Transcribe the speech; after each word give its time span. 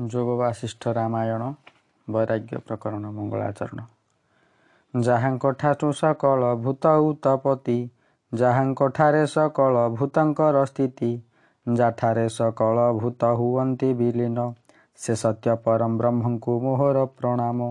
ଯୋଗ 0.00 0.36
ବାସିଷ୍ଠ 0.36 0.92
ରାମାୟଣ 0.92 1.42
ବୈରାଗ୍ୟ 2.08 2.58
ପ୍ରକରଣ 2.66 3.10
ମଙ୍ଗଳାଚରଣ। 3.12 3.80
ଯାହାଙ୍କ 4.94 5.50
ଠାରୁ 5.58 5.88
ସକଳ 5.92 6.54
ଭୂତ 6.56 6.84
ଉତପତି 7.00 7.78
ଯାହାଙ୍କ 8.32 8.88
ଠାରେ 8.90 9.24
ସକଳ 9.26 9.74
ଭୂତଙ୍କର 9.90 10.64
ସ୍ଥିତି 10.64 11.10
ଯାଠାରେ 11.66 12.26
ସକଳ 12.28 12.76
ଭୂତ 12.92 13.30
ହୁଅନ୍ତି 13.34 13.90
ବିଲୀନ 13.94 14.46
ସେ 14.98 15.14
ସତ୍ୟ 15.14 15.56
ପରମ 15.56 15.96
ବ୍ରହ୍ମଙ୍କୁ 15.96 16.54
ମୋହର 16.60 17.04
ପ୍ରଣାମ 17.16 17.68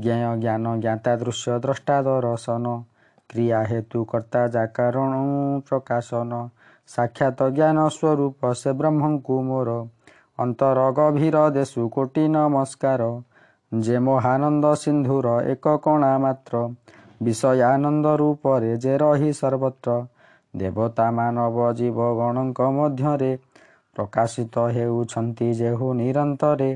ଜ୍ଞେୟ 0.00 0.34
ଜ୍ଞାନ 0.36 0.74
ଜ୍ଞାତା 0.78 1.12
ଦୃଶ୍ୟ 1.16 1.58
ଦ୍ରଷ୍ଟା 1.58 1.96
ଦର୍ଶନ 2.02 2.74
କ୍ରିୟା 3.30 3.60
ହେତୁ 3.64 4.04
କର୍ତ୍ତା 4.04 4.42
ଯାକାରଣ 4.48 5.12
ପ୍ରକାଶନ 5.68 6.40
ସାକ୍ଷାତ 6.86 7.48
ଜ୍ଞାନ 7.52 7.78
ସ୍ୱରୂପ 7.88 8.52
ସେ 8.54 8.70
ବ୍ରହ୍ମଙ୍କୁ 8.72 9.40
ମୋର 9.42 9.78
ଅନ୍ତର 10.38 10.78
ଗଭୀର 10.98 11.36
ଦେଶୁ 11.50 11.88
କୋଟି 11.88 12.24
ନମସ୍କାର। 12.28 13.02
ଯେ 13.72 13.96
ମହାନନ୍ଦ 13.98 14.64
ସିନ୍ଧୁର 14.74 15.26
ଏକ 15.52 15.76
କଣା 15.84 16.12
ମାତ୍ର 16.18 16.54
ବିଷୟାନନ୍ଦ 17.22 18.06
ରୂପରେ 18.20 18.70
ଯେ 18.84 18.94
ରହି 18.98 19.30
ସର୍ବତ୍ର 19.32 19.96
ଦେବତା 20.54 21.06
ମାନବ 21.10 21.56
ଜୀବଗଣଙ୍କ 21.72 22.68
ମଧ୍ୟରେ 22.76 23.32
ପ୍ରକାଶିତ 23.96 24.54
ହେଉଛନ୍ତି 24.74 25.48
ଯେହୁ 25.60 25.88
ନିରନ୍ତରେ 25.94 26.70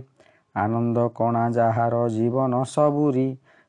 ଆନନ୍ଦ 0.55 1.07
କଣା 1.15 1.45
ଯାହାର 1.51 1.95
ଜୀବନ 2.09 2.53
ସବୁରି 2.67 3.29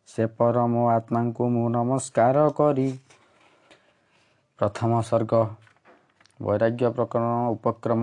ସେ 0.10 0.24
ପରମ 0.38 0.74
ଆତ୍ମାଙ୍କୁ 0.90 1.44
ମୁଁ 1.50 1.68
ନମସ୍କାର 1.70 2.38
କରି। 2.58 2.88
ପ୍ରଥମ 4.60 4.92
ସର୍ଗ 5.02 5.34
ବୈରାଗ୍ୟ 6.42 6.86
ପ୍ରକରଣ 6.96 7.34
ଉପକ୍ରମ 7.52 8.02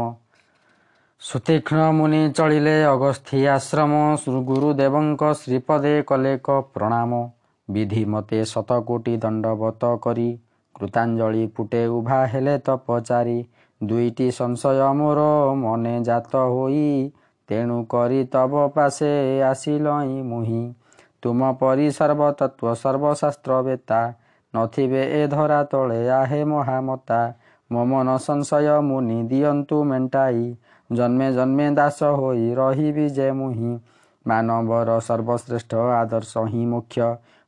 ସୁତୀକ୍ଷ୍ଣ 1.23 1.87
ମୁନି 1.97 2.19
ଚଳିଲେ 2.37 2.73
ଅଗସ୍ଥି 2.85 3.41
ଆଶ୍ରମ 3.55 3.97
ଗୁରୁଦେବଙ୍କ 4.45 5.33
ଶ୍ରୀପଦେ 5.41 5.91
କଲେକ 6.03 6.55
ପ୍ରଣାମ। 6.71 7.19
ବିଧି 7.69 8.05
ମତେ 8.05 8.39
ଶତକୋଟି 8.45 9.17
ଦଣ୍ଡବତ 9.25 9.91
କରି 10.07 10.25
କୃତାଞ୍ଜଳି 10.75 11.43
ଫୁଟେ 11.57 11.83
ଉଭା 11.97 12.21
ହେଲେ 12.27 12.55
ତପଚାରି। 12.69 13.37
ଦୁଇଟି 13.81 14.31
ସଂଶୟ 14.31 14.81
ମୋର 14.95 15.27
ମନେ 15.57 15.93
ଜାତ 16.09 16.47
ହୋଇ 16.55 16.89
ତେଣୁ 17.49 17.79
କରି 17.87 18.25
ତବ 18.33 18.65
ପାଶେ 18.75 19.13
ଆସିଲଇଁ 19.51 20.17
ମୁହିଁ। 20.25 20.65
ତୁମ 21.23 21.53
ପରି 21.61 21.87
ସର୍ବତତ୍ଵ 21.99 22.75
ସର୍ବଶାସ୍ତ୍ର 22.83 23.61
ବେତା 23.69 24.01
ନଥିବେ 24.55 25.05
ଏ 25.13 25.23
ଧରା 25.29 25.61
ତଳେ 25.73 26.01
ଆହେ 26.17 26.43
ମହାମତା। 26.55 27.23
ମୋ 27.71 27.83
ମନ 27.87 28.19
ସଂଶୟ 28.23 28.83
ମୁନି 28.83 29.19
ଦିଅନ୍ତୁ 29.29 29.85
ମେଣ୍ଟାଇ। 29.85 30.45
ଜନ୍ମେ 30.91 31.27
ଜନ୍ମେ 31.33 31.67
ଦାସ 31.75 32.11
ହୋଇ 32.15 32.47
ରହିବି 32.55 33.07
ଯେ 33.11 33.27
ମୁହିଁ। 33.33 33.75
ମାନବର 34.27 34.97
ସର୍ବଶ୍ରେଷ୍ଠ 35.01 35.83
ଆଦର୍ଶ 35.95 36.45
ହିଁ 36.47 36.65
ମୁଖ୍ୟ। 36.67 37.07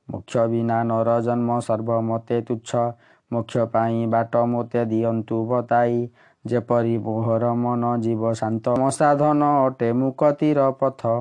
ମୁଖ୍ୟ 0.09 0.45
ବିନା 0.49 0.79
ନର 0.85 1.17
ଜନ୍ମ 1.21 1.59
ସର୍ବ 1.61 1.99
ମତେ 2.03 2.39
ତୁଚ୍ଛ। 2.43 2.85
ମୁଖ୍ୟ 3.31 3.65
ପାଇଁ 3.67 4.07
ବାଟ 4.07 4.43
ମୋତେ 4.47 4.85
ଦିଅନ୍ତୁ 4.85 5.39
ବତାଇ। 5.47 5.99
ଯେପରି 6.45 6.95
ମୋହର 6.99 7.51
ମନ 7.57 7.91
ଜୀବ 7.99 8.33
ଶାନ୍ତ 8.35 8.75
ସାଧନ 8.93 9.51
ଅଟେ 9.67 9.91
ମୁକତିର 9.99 10.71
ପଥ। 10.81 11.13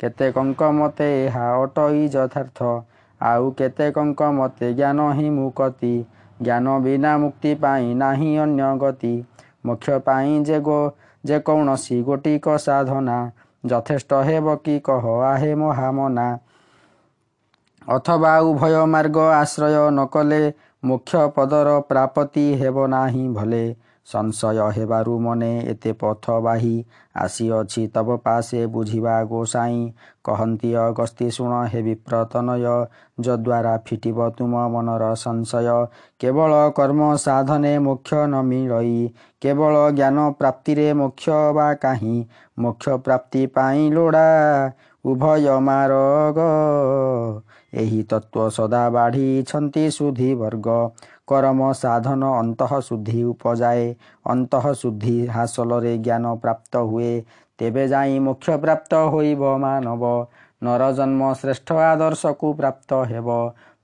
କେତେ 0.00 0.28
କଙ୍କ 0.32 0.70
ମତେ 0.72 1.08
ଏହା 1.24 1.46
ଅଟଇ 1.62 2.04
ଯଥାର୍ଥ। 2.08 2.68
ଆଉ 3.20 3.50
କେତେ 3.52 3.86
କଙ୍କ 3.92 4.30
ମତେ 4.32 4.68
ଜ୍ଞାନ 4.74 5.08
ହିଁ 5.12 5.30
ମୁକତି। 5.30 5.94
ଜ୍ଞାନ 6.42 6.78
ବିନା 6.80 7.12
ମୁକ୍ତି 7.18 7.54
ପାଇଁ 7.62 7.88
ନାହିଁ 7.96 8.30
ଅନ୍ୟ 8.38 8.70
ଗତି। 8.78 9.14
ମୋକ୍ଷ 9.66 9.96
ପାଇଁ 10.04 10.34
ଯେ 10.44 10.58
ଗୋ 10.60 10.78
ଯେକୌଣସି 11.24 12.02
ଗୋଟିକ 12.02 12.56
ସାଧନା 12.58 13.18
ଯଥେଷ୍ଟ 13.66 14.10
ହେବ 14.22 14.56
କି 14.56 14.76
କହ 14.80 15.04
ଆହେ 15.22 15.54
ମହାମନା। 15.54 16.28
ଅଥବା 17.88 18.32
ଉଭୟ 18.40 18.86
ମାର୍ଗ 18.86 19.18
ଆଶ୍ରୟ 19.32 19.90
ନକଲେ 19.90 20.42
ମୁଖ୍ୟ 20.84 21.28
ପଦର 21.28 21.80
ପ୍ରାପତି 21.80 22.46
ହେବ 22.54 22.86
ନାହିଁ 22.86 23.28
ଭଲେ। 23.28 23.64
ସଂଶୟ 24.08 24.66
ହେବାରୁ 24.76 25.14
ମନେ 25.20 25.50
ଏତେ 25.70 25.92
ପଥ 26.00 26.36
ବାହି 26.44 26.74
ଆସିଅଛି 27.16 27.82
ତବ 27.94 28.16
ପାଶେ 28.24 28.60
ବୁଝିବା 28.74 29.16
ଗୋସାଇଁ। 29.24 29.80
କହନ୍ତି 30.24 30.70
ଅଗସ୍ତି 30.78 31.28
ଶୁଣ 31.30 31.52
ହେ 31.72 31.80
ବିପ୍ରତନୟ 31.82 32.54
ଯଦ୍ୱାରା 33.18 33.74
ଫିଟିବ 33.86 34.28
ତୁମ 34.38 34.64
ମନର 34.68 35.04
ସଂଶୟ। 35.16 35.78
କେବଳ 36.20 36.52
କର୍ମ 36.76 37.10
ସାଧନେ 37.18 37.72
ମୋକ୍ଷ 37.78 38.10
ନ 38.24 38.42
ମିଳଇ 38.50 38.98
କେବଳ 39.42 39.74
ଜ୍ଞାନ 39.92 40.26
ପ୍ରାପ୍ତିରେ 40.38 40.86
ମୋକ୍ଷ 40.94 41.40
ବା 41.56 41.68
କାହିଁ? 41.82 42.16
ମୋକ୍ଷ 42.58 42.96
ପ୍ରାପ୍ତି 43.04 43.42
ପାଇଁ 43.54 43.82
ଲୋଡ଼ା 43.92 44.26
ଉଭୟ 45.08 45.46
ମାରଗ। 45.60 46.38
ଏହି 47.74 48.00
ତତ୍ଵ 48.10 48.48
ସଦା 48.48 48.82
ବାଢ଼ିଛନ୍ତି 48.90 49.84
ସୁଧି 49.90 50.30
ବର୍ଗ। 50.34 50.76
କରମ 51.26 51.70
ସାଧନ 51.72 52.30
ଅନ୍ତଃ 52.38 52.72
ଶୁଦ୍ଧି 52.80 53.22
ଉପଯାଏ। 53.24 53.86
ଅନ୍ତଃ 54.26 54.64
ଶୁଦ୍ଧି 54.72 55.16
ହାସଲରେ 55.26 55.94
ଜ୍ଞାନ 55.98 56.34
ପ୍ରାପ୍ତ 56.34 56.82
ହୁଏ। 56.90 57.12
ତେବେ 57.58 57.84
ଯାଇ 57.88 58.18
ମୋକ୍ଷ 58.18 58.50
ପ୍ରାପ୍ତ 58.60 58.92
ହୋଇବ 59.08 59.42
ମାନବ। 59.58 60.12
ନର 60.62 60.92
ଜନ୍ମ 60.92 61.32
ଶ୍ରେଷ୍ଠ 61.34 61.68
ଆଦର୍ଶକୁ 61.86 62.52
ପ୍ରାପ୍ତ 62.54 63.00
ହେବ। 63.04 63.28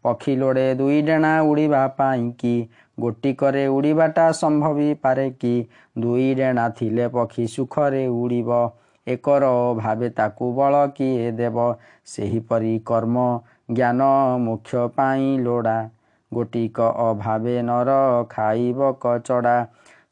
ପକ୍ଷୀ 0.04 0.32
ଲୋଡ଼େ 0.36 0.64
ଦୁଇ 0.74 1.02
ଡେଣା 1.02 1.32
ଉଡ଼ିବା 1.42 1.82
ପାଇଁ 1.98 2.24
କି? 2.38 2.54
ଗୋଟିକରେ 3.00 3.66
ଉଡ଼ିବାଟା 3.66 4.26
ସମ୍ଭବି 4.32 4.88
ପାରେ 5.02 5.26
କି? 5.40 5.54
ଦୁଇ 5.98 6.26
ଡେଣା 6.34 6.68
ଥିଲେ 6.78 7.06
ପକ୍ଷୀ 7.08 7.46
ସୁଖରେ 7.46 8.02
ଉଡ଼ିବ। 8.08 8.50
ଏକର 9.06 9.50
ଭାବେ 9.76 10.08
ତାକୁ 10.10 10.46
ବଳ 10.54 10.82
କିଏ 10.96 11.30
ଦେବ? 11.32 11.66
ସେହିପରି 12.06 12.74
କର୍ମ 12.86 13.24
ଜ୍ଞାନ 13.70 14.08
ମୋକ୍ଷ 14.40 14.86
ପାଇଁ 14.96 15.26
ଲୋଡ଼ା। 15.40 15.76
ଗୋଟିକ 16.32 16.78
ଅଭାବେ 17.00 17.56
ନର 17.62 17.90
ଖାଇବ 18.30 18.92
କଚଡ଼ା। 19.02 19.56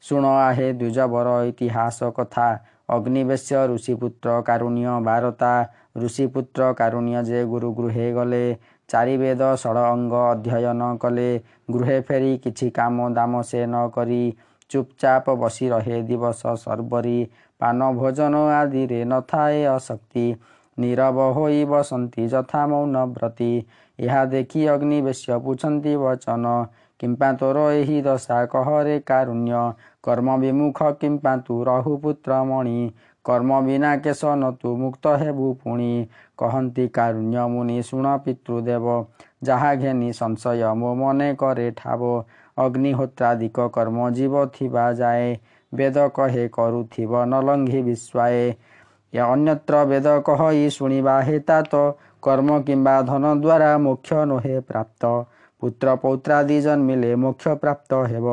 ଶୁଣ 0.03 0.23
ଆହେ 0.39 0.67
ଦ୍ୱିଜବର 0.73 1.29
ଇତିହାସ 1.49 2.11
କଥା। 2.17 2.47
ଅଗ୍ନିବେଶ୍ୟ 2.89 3.59
ଋଷିପୁତ୍ର 3.67 4.29
କାରୁଣ୍ୟ 4.41 4.95
ବାରତା। 5.03 5.51
ଋଷିପୁତ୍ର 5.97 6.61
କାରୁଣ୍ୟ 6.73 7.19
ଯେ 7.23 7.39
ଗୁରୁ 7.45 7.69
ଗୃହେ 7.73 8.07
ଗଲେ 8.13 8.43
ଚାରି 8.89 9.15
ବେଦ 9.17 9.41
ଷଡ଼ 9.61 9.83
ଅଙ୍ଗ 9.91 10.13
ଅଧ୍ୟୟନ 10.31 10.81
କଲେ। 11.03 11.29
ଗୃହେ 11.71 11.97
ଫେରି 12.07 12.31
କିଛି 12.43 12.67
କାମ 12.71 12.97
ଦାମ 13.13 13.41
ସେ 13.49 13.61
ନ 13.65 13.75
କରି 13.95 14.23
ଚୁପଚାପ 14.71 15.25
ବସି 15.41 15.65
ରହେ 15.69 15.97
ଦିବସ 16.09 16.41
ସର୍ବରି। 16.57 17.17
ପାନ 17.63 17.91
ଭୋଜନ 17.93 18.41
ଆଦିରେ 18.53 18.99
ନଥାଏ 19.05 19.63
ଅଶକ୍ତି। 19.71 20.25
ନୀରବ 20.77 21.25
ହୋଇ 21.31 21.59
ବସନ୍ତି 21.65 22.23
ଯଥା 22.27 22.61
ମୌନବ୍ରତୀ 22.67 23.49
ଏହା 23.99 24.21
ଦେଖି 24.25 24.61
ଅଗ୍ନିବେଶ୍ୟ 24.67 25.37
ପୁଛନ୍ତି 25.43 25.93
ବଚନ। 25.97 26.53
କିମ୍ପା 26.99 27.29
ତୋର 27.39 27.63
ଏହି 27.71 27.97
ଦଶା 28.01 28.39
କହରେ 28.45 28.95
କାରୁଣ୍ୟ। 29.05 29.61
କର୍ମ 30.03 30.35
ବିମୁଖ 30.37 30.89
କିମ୍ପା 31.01 31.33
ତୁ 31.47 31.55
ରହୁ 31.63 31.95
ପୁତ୍ର 31.97 32.37
ମଣି। 32.43 32.75
କର୍ମ 33.25 33.59
ବିନା 33.61 33.91
କେଶ 33.97 34.21
ନ 34.33 34.51
ତୁ 34.61 34.75
ମୁକ୍ତ 34.77 35.15
ହେବୁ 35.17 35.47
ପୁଣି। 35.63 35.91
କହନ୍ତି 36.37 36.85
କାରୁଣ୍ୟ 36.89 37.45
ମୁନି 37.47 37.77
ଶୁଣ 37.83 38.15
ପିତୃଦେବ। 38.25 38.95
ଯାହା 39.43 39.71
ଘେନି 39.75 40.09
ସଂଶୟ 40.13 40.63
ମୋ 40.75 40.93
ମନେ 40.95 41.29
କରେ 41.35 41.67
ଠାବ। 41.75 42.11
ଅଗ୍ନିହୋତ୍ରାଦିକ 42.57 43.67
କର୍ମ 43.69 44.09
ଜୀବ 44.11 44.45
ଥିବା 44.55 44.85
ଯାଏ। 44.93 45.29
ବେଦ 45.73 46.07
କହେ 46.13 46.45
କରୁଥିବ 46.51 47.25
ନଲଙ୍ଘି 47.27 47.81
ବିଶ୍ୱାଏ 47.83 48.43
ଅନ୍ୟତ୍ର 49.13 49.79
ବେଦ 49.85 50.11
କହଇ 50.27 50.63
ଶୁଣିବା 50.69 51.15
ହେତା 51.21 51.57
ତ 51.65 51.81
କର୍ମ 52.23 52.57
କିମ୍ବା 52.61 52.95
ଧନ 53.01 53.33
ଦ୍ୱାରା 53.37 53.71
ମୋକ୍ଷ 53.79 54.23
ନୁହେଁ 54.25 54.61
ପ୍ରାପ୍ତ। 54.69 55.11
ପୁତ୍ର 55.61 55.95
ପୌତ୍ରାଦି 55.97 56.57
ଜନ୍ମିଲେ 56.61 57.11
ମୋକ୍ଷ 57.17 57.53
ପ୍ରାପ୍ତ 57.57 57.99
ହେବ। 58.05 58.27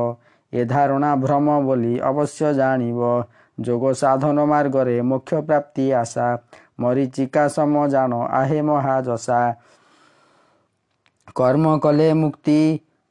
ଏ 0.52 0.64
ଧାରଣା 0.64 1.10
ଭ୍ରମ 1.16 1.58
ବୋଲି 1.62 1.92
ଅବଶ୍ୟ 2.02 2.52
ଜାଣିବ। 2.54 3.10
ଯୋଗ 3.58 3.92
ସାଧନ 3.94 4.46
ମାର୍ଗରେ 4.46 4.96
ମୋକ୍ଷ 5.04 5.40
ପ୍ରାପ୍ତି 5.46 5.86
ଆଶା। 5.94 6.28
ମରିଚିକା 6.80 7.44
ସମ 7.48 7.86
ଜାଣ 7.88 8.12
ଆହେ 8.32 8.60
ମହାଯଶା 8.62 9.40
କର୍ମ 11.36 11.72
କଲେ 11.78 12.08
ମୁକ୍ତି 12.14 12.58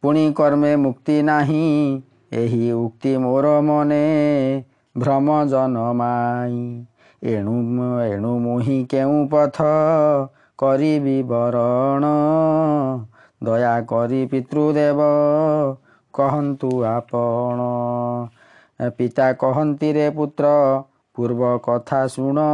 ପୁଣି 0.04 0.24
କର୍ମେ 0.34 0.72
ମୁକ୍ତି 0.78 1.16
ନାହିଁ। 1.24 1.66
ଏହି 2.32 2.72
ଉକ୍ତି 2.72 3.12
ମୋର 3.18 3.54
ମନେ 3.62 4.02
ଭ୍ରମ 4.96 5.38
ଜନମାଇ 5.48 6.60
ଏଣୁ 7.22 7.56
ଏଣୁ 8.04 8.34
ମୁହିଁ 8.40 8.78
କେଉଁ 8.86 9.22
ପଥ 9.28 9.70
କରିବି 10.60 11.16
ବରଣ 11.24 12.12
ଦୟା 13.44 13.74
କରି 13.88 14.22
ପିତୃଦେବ 14.28 15.10
କହନ୍ତୁ 16.14 16.72
ଆପଣ। 16.86 17.68
ପିତା 18.98 19.28
କହନ୍ତି 19.34 19.92
ରେ 19.94 20.06
ପୁତ୍ର 20.10 20.52
ପୂର୍ବ 21.16 21.52
କଥା 21.66 22.00
ଶୁଣ। 22.08 22.46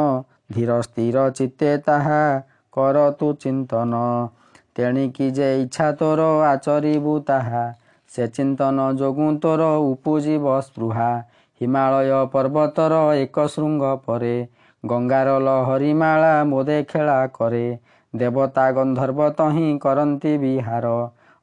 ଧୀର 0.52 0.80
ସ୍ଥିର 0.82 1.26
ଚିତ୍ତେ 1.32 1.72
ତାହା 1.86 2.20
କର 2.74 3.06
ତୁ 3.20 3.32
ଚିନ୍ତନ। 3.40 4.02
ତେଣିକି 4.76 5.32
ଯେ 5.32 5.50
ଇଚ୍ଛା 5.62 5.92
ତୋର 5.92 6.28
ଆଚରିବୁ 6.48 7.16
ତାହା। 7.28 7.66
ସେ 8.16 8.28
ଚିନ୍ତନ 8.28 8.84
ଯୋଗୁଁ 8.96 9.30
ତୋର 9.38 9.70
ଉପୁଜିବ 9.86 10.60
ସ୍ପୃହା। 10.62 11.10
ହିମାଳୟ 11.62 12.22
ପର୍ବତର 12.32 13.02
ଏକ 13.18 13.46
ଶୃଙ୍ଗ 13.48 13.92
ପରେ 14.06 14.36
ଗଙ୍ଗାର 14.84 15.36
ଲହରୀମାଳା 15.40 16.34
ମୋଦେ 16.46 16.80
ଖେଳା 16.84 17.20
କରେ। 17.34 17.66
ଦେବତା 18.14 18.66
ଗନ୍ଧର୍ବ 18.72 19.30
ତହିଁ 19.38 19.70
କରନ୍ତି 19.80 20.34
ବିହାର। 20.38 20.92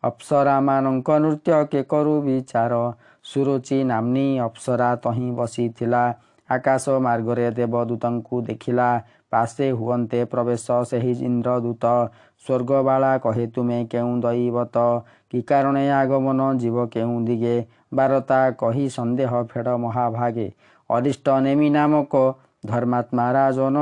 ଅପ୍ସରାମାନଙ୍କ 0.03 1.17
ନୃତ୍ୟ 1.19 1.59
କେ 1.73 1.83
କରୁ 1.85 2.15
ବିଚାର। 2.23 2.79
ସୁରୁଚି 3.25 3.79
ନାମ୍ନୀ 3.85 4.27
ଅପ୍ସରା 4.41 4.91
ତହିଁ 4.97 5.29
ବସିଥିଲା। 5.33 6.05
ଆକାଶ 6.49 6.95
ମାର୍ଗରେ 6.99 7.51
ଦେବଦୂତଙ୍କୁ 7.51 8.41
ଦେଖିଲା। 8.43 8.89
ପାଶେ 9.31 9.67
ହୁଅନ୍ତେ 9.73 10.21
ପ୍ରବେଶ 10.25 10.67
ସେହି 10.85 11.13
ଇନ୍ଦ୍ରଦୂତ। 11.21 11.85
ସ୍ୱର୍ଗବାଳା 12.45 13.13
କହେ 13.19 13.47
ତୁମେ 13.47 13.79
କେଉଁ 13.85 14.15
ଦୈବତ? 14.21 14.77
କି 15.33 15.41
କାରଣେ 15.51 15.85
ଆଗମନ 15.99 16.41
ଯିବ 16.63 16.87
କେଉଁ 16.95 17.17
ଦିଗେ 17.29 17.57
ବାରତା 17.95 18.41
କହି 18.63 18.85
ସନ୍ଦେହ 18.97 19.33
ଫେଡ଼ 19.53 19.77
ମହାଭାଗେ। 19.85 20.49
ଅରିଷ୍ଟ 20.91 21.27
ନେମି 21.47 21.69
ନାମକ 21.77 22.13
ଧର୍ମାତ୍ମା 22.67 23.27
ରାଜନ 23.33 23.77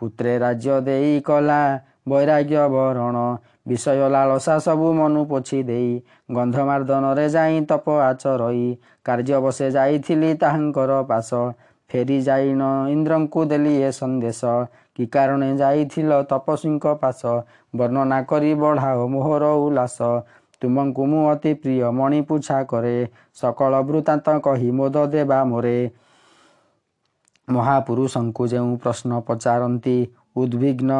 ପୁତ୍ରେ 0.00 0.32
ରାଜ୍ୟ 0.38 0.74
ଦେଇ 0.88 1.12
କଲା 1.28 1.60
ବୈରାଗ୍ୟ 2.08 2.64
ବରଣ। 2.74 3.16
ବିଷୟ 3.68 4.08
ଲାଳସା 4.14 4.54
ସବୁ 4.66 4.88
ମନୁ 4.98 5.22
ପୋଛି 5.30 5.58
ଦେଇ 5.70 5.90
ଗନ୍ଧମାର୍ଦ୍ଦନରେ 6.36 7.26
ଯାଇ 7.34 7.56
ତପ 7.70 7.86
ଆଚରଇ 8.02 8.68
କାର୍ଯ୍ୟ 9.06 9.38
ବସେ 9.44 9.66
ଯାଇଥିଲି 9.76 10.30
ତାହାଙ୍କର 10.42 10.92
ପାଶ 11.10 11.28
ଫେରି 11.90 12.18
ଯାଇନ 12.28 12.62
ଇନ୍ଦ୍ରଙ୍କୁ 12.94 13.40
ଦେଲି 13.50 13.74
ସନ୍ଦେଶ। 13.98 14.42
କି 14.96 15.04
କାରଣେ 15.14 15.50
ଯାଇଥିଲ 15.60 16.10
ତପସ୍ୱୀଙ୍କ 16.30 16.86
ପାଶ 17.02 17.20
ବର୍ଣ୍ଣନା 17.76 18.18
କରି 18.30 18.52
ବଢ଼ାଅ 18.62 19.00
ମୋହର 19.14 19.44
ଉଲ୍ଲାସ। 19.64 19.98
ତୁମଙ୍କୁ 20.62 21.02
ମୁଁ 21.06 21.22
ଅତି 21.30 21.52
ପ୍ରିୟ 21.62 21.90
ମଣି 21.92 22.20
ପୁଛା 22.28 22.58
କରେ 22.64 22.96
ସକଳ 23.34 23.72
ବୃତ୍ତାନ୍ତ 23.84 24.36
କହି 24.42 24.70
ମୋଦ 24.72 24.96
ଦେବା 25.08 25.38
ମୋରେ। 25.44 25.78
ମହାପୁରୁଷଙ୍କୁ 27.48 28.44
ଯେଉଁ 28.46 28.72
ପ୍ରଶ୍ନ 28.76 29.20
ପଚାରନ୍ତି 29.26 29.96
ଉଦ୍ବିଗ୍ନ 30.36 30.92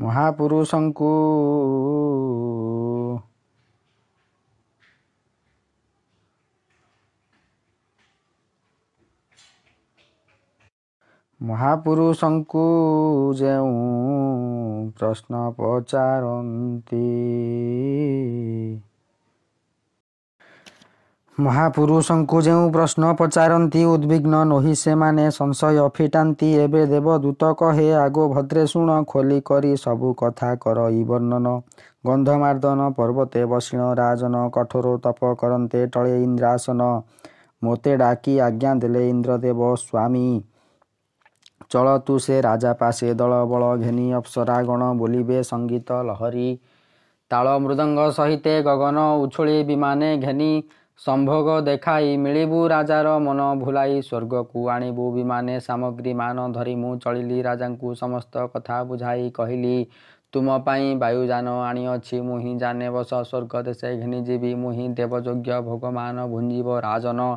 ମହାପୁରୁଷଙ୍କୁ 0.00 1.10
ମହାପୁରୁଷଙ୍କୁ 11.40 12.64
ଯେଉଁ 13.36 13.70
ପ୍ରଶ୍ନ 14.98 15.42
ପଚାରନ୍ତି 15.58 17.04
ମହାପୁରୁଷଙ୍କୁ 21.40 22.38
ଯେଉଁ 22.42 22.64
ପ୍ରଶ୍ନ 22.70 23.10
ପଚାରନ୍ତି 23.12 23.82
ଉଦ୍ବିଗ୍ନ 23.84 24.40
ନୋହି 24.44 24.74
ସେମାନେ 24.74 25.24
ସଂଶୟ 25.30 25.88
ଫିଟାନ୍ତି 25.88 26.48
ଏବେ 26.58 26.82
ଦେବଦୂତ 26.86 27.50
କହେ 27.54 27.86
ଆଗୋ 27.96 28.24
ଭଦ୍ରେ 28.28 28.64
ଶୁଣ 28.66 28.96
ଖୋଲି 29.06 29.38
କରି 29.40 29.72
ସବୁ 29.76 30.10
କଥା 30.14 30.50
କରଇ 30.54 31.02
ବର୍ଣ୍ଣନ। 31.04 31.54
ଗନ୍ଧମାର୍ଦ୍ଦନ 32.06 32.88
ପର୍ବତେ 32.90 33.44
ବସିଣ 33.44 33.88
ରାଜନ 33.94 34.42
କଠୋର 34.48 34.94
ତପ 34.98 35.32
କରନ୍ତେ 35.34 35.86
ଟଳେ 35.86 36.14
ଇନ୍ଦ୍ରାସନ। 36.22 36.80
ମୋତେ 37.62 37.96
ଡାକି 37.96 38.34
ଆଜ୍ଞା 38.40 38.72
ଦେଲେ 38.74 39.02
ଇନ୍ଦ୍ରଦେବ 39.08 39.60
ସ୍ୱାମୀ। 39.76 40.28
ଚଳ 41.70 41.86
ତୁ 42.06 42.14
ସେ 42.18 42.36
ରାଜା 42.40 42.72
ପାଶେ 42.72 43.08
ଦଳ 43.14 43.32
ବଳ 43.44 43.64
ଘେନି 43.76 44.06
ଅପ୍ସରା 44.12 44.56
ଗଣ 44.62 44.82
ବୋଲିବେ 44.94 45.38
ସଙ୍ଗୀତ 45.42 46.02
ଲହରୀ। 46.02 46.48
ତାଳ 47.30 47.46
ମୃଦଙ୍ଗ 47.58 48.06
ସହିତେ 48.10 48.54
ଗଗନ 48.62 48.98
ଉଛୁଳି 49.22 49.56
ବିମାନେ 49.64 50.08
ଘେନି 50.18 50.52
ସମ୍ଭୋଗ 51.00 51.52
ଦେଖାଇ 51.66 52.16
ମିଳିବୁ 52.22 52.58
ରାଜାର 52.68 53.12
ମନ 53.26 53.44
ଭୁଲାଇ 53.60 53.94
ସ୍ୱର୍ଗକୁ 54.00 54.64
ଆଣିବୁ 54.68 55.04
ବିମାନେ 55.14 55.54
ସାମଗ୍ରୀ 55.60 56.12
ମାନ 56.14 56.44
ଧରି 56.52 56.74
ମୁଁ 56.76 56.90
ଚଳିଲି 57.04 57.38
ରାଜାଙ୍କୁ 57.42 57.92
ସମସ୍ତ 58.00 58.42
କଥା 58.54 58.80
ବୁଝାଇ 58.90 59.30
କହିଲି 59.38 59.72
ତୁମ 60.32 60.58
ପାଇଁ 60.66 60.90
ବାୟୁଯାନ 60.98 61.54
ଆଣିଅଛି 61.62 62.20
ମୁଁ 62.26 62.36
ହିଁ 62.40 62.52
ଜାନେ 62.58 62.90
ବସ 62.90 63.10
ସ୍ୱର୍ଗ 63.22 63.62
ଦେଶେ 63.62 63.94
ଘେନିଯିବି 63.96 64.52
ମୁଁ 64.56 64.72
ହିଁ 64.72 64.86
ଦେବଯୋଗ୍ୟ 64.94 65.62
ଭୋଗମାନ 65.62 66.26
ଭୁଞ୍ଜିବ 66.28 66.78
ରାଜନ। 66.80 67.30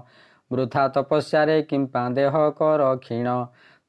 ବୃଥା 0.51 0.83
ତପସ୍ୟାରେ 0.95 1.57
କିମ୍ପା 1.69 2.03
ଦେହ 2.17 2.35
କର 2.59 2.91
କ୍ଷୀଣ। 2.99 3.37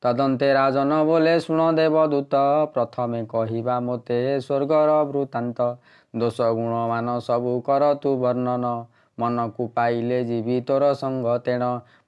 ତଦନ୍ତେ 0.02 0.48
ରାଜନ 0.54 1.02
ବୋଲେ 1.04 1.34
ଶୁଣ 1.40 1.60
ଦେବଦୂତ 1.76 2.34
ପ୍ରଥମେ 2.74 3.20
କହିବା 3.28 3.76
ମୋତେ 3.80 4.18
ସ୍ୱର୍ଗର 4.38 4.90
ବୃତ୍ତାନ୍ତ 5.12 5.58
ଦୋଷ 6.14 6.38
ଗୁଣମାନ 6.58 7.06
ସବୁ 7.20 7.54
କର 7.68 7.94
ତୁ 8.02 8.10
ବର୍ଣ୍ଣନ। 8.18 8.74
ମନକୁ 9.18 9.66
ପାଇଲେ 9.74 10.18
ଯିବି 10.24 10.56
ତୋର 10.68 10.84
ସଙ୍ଗ 10.94 11.36
ତେଣ। 11.46 11.62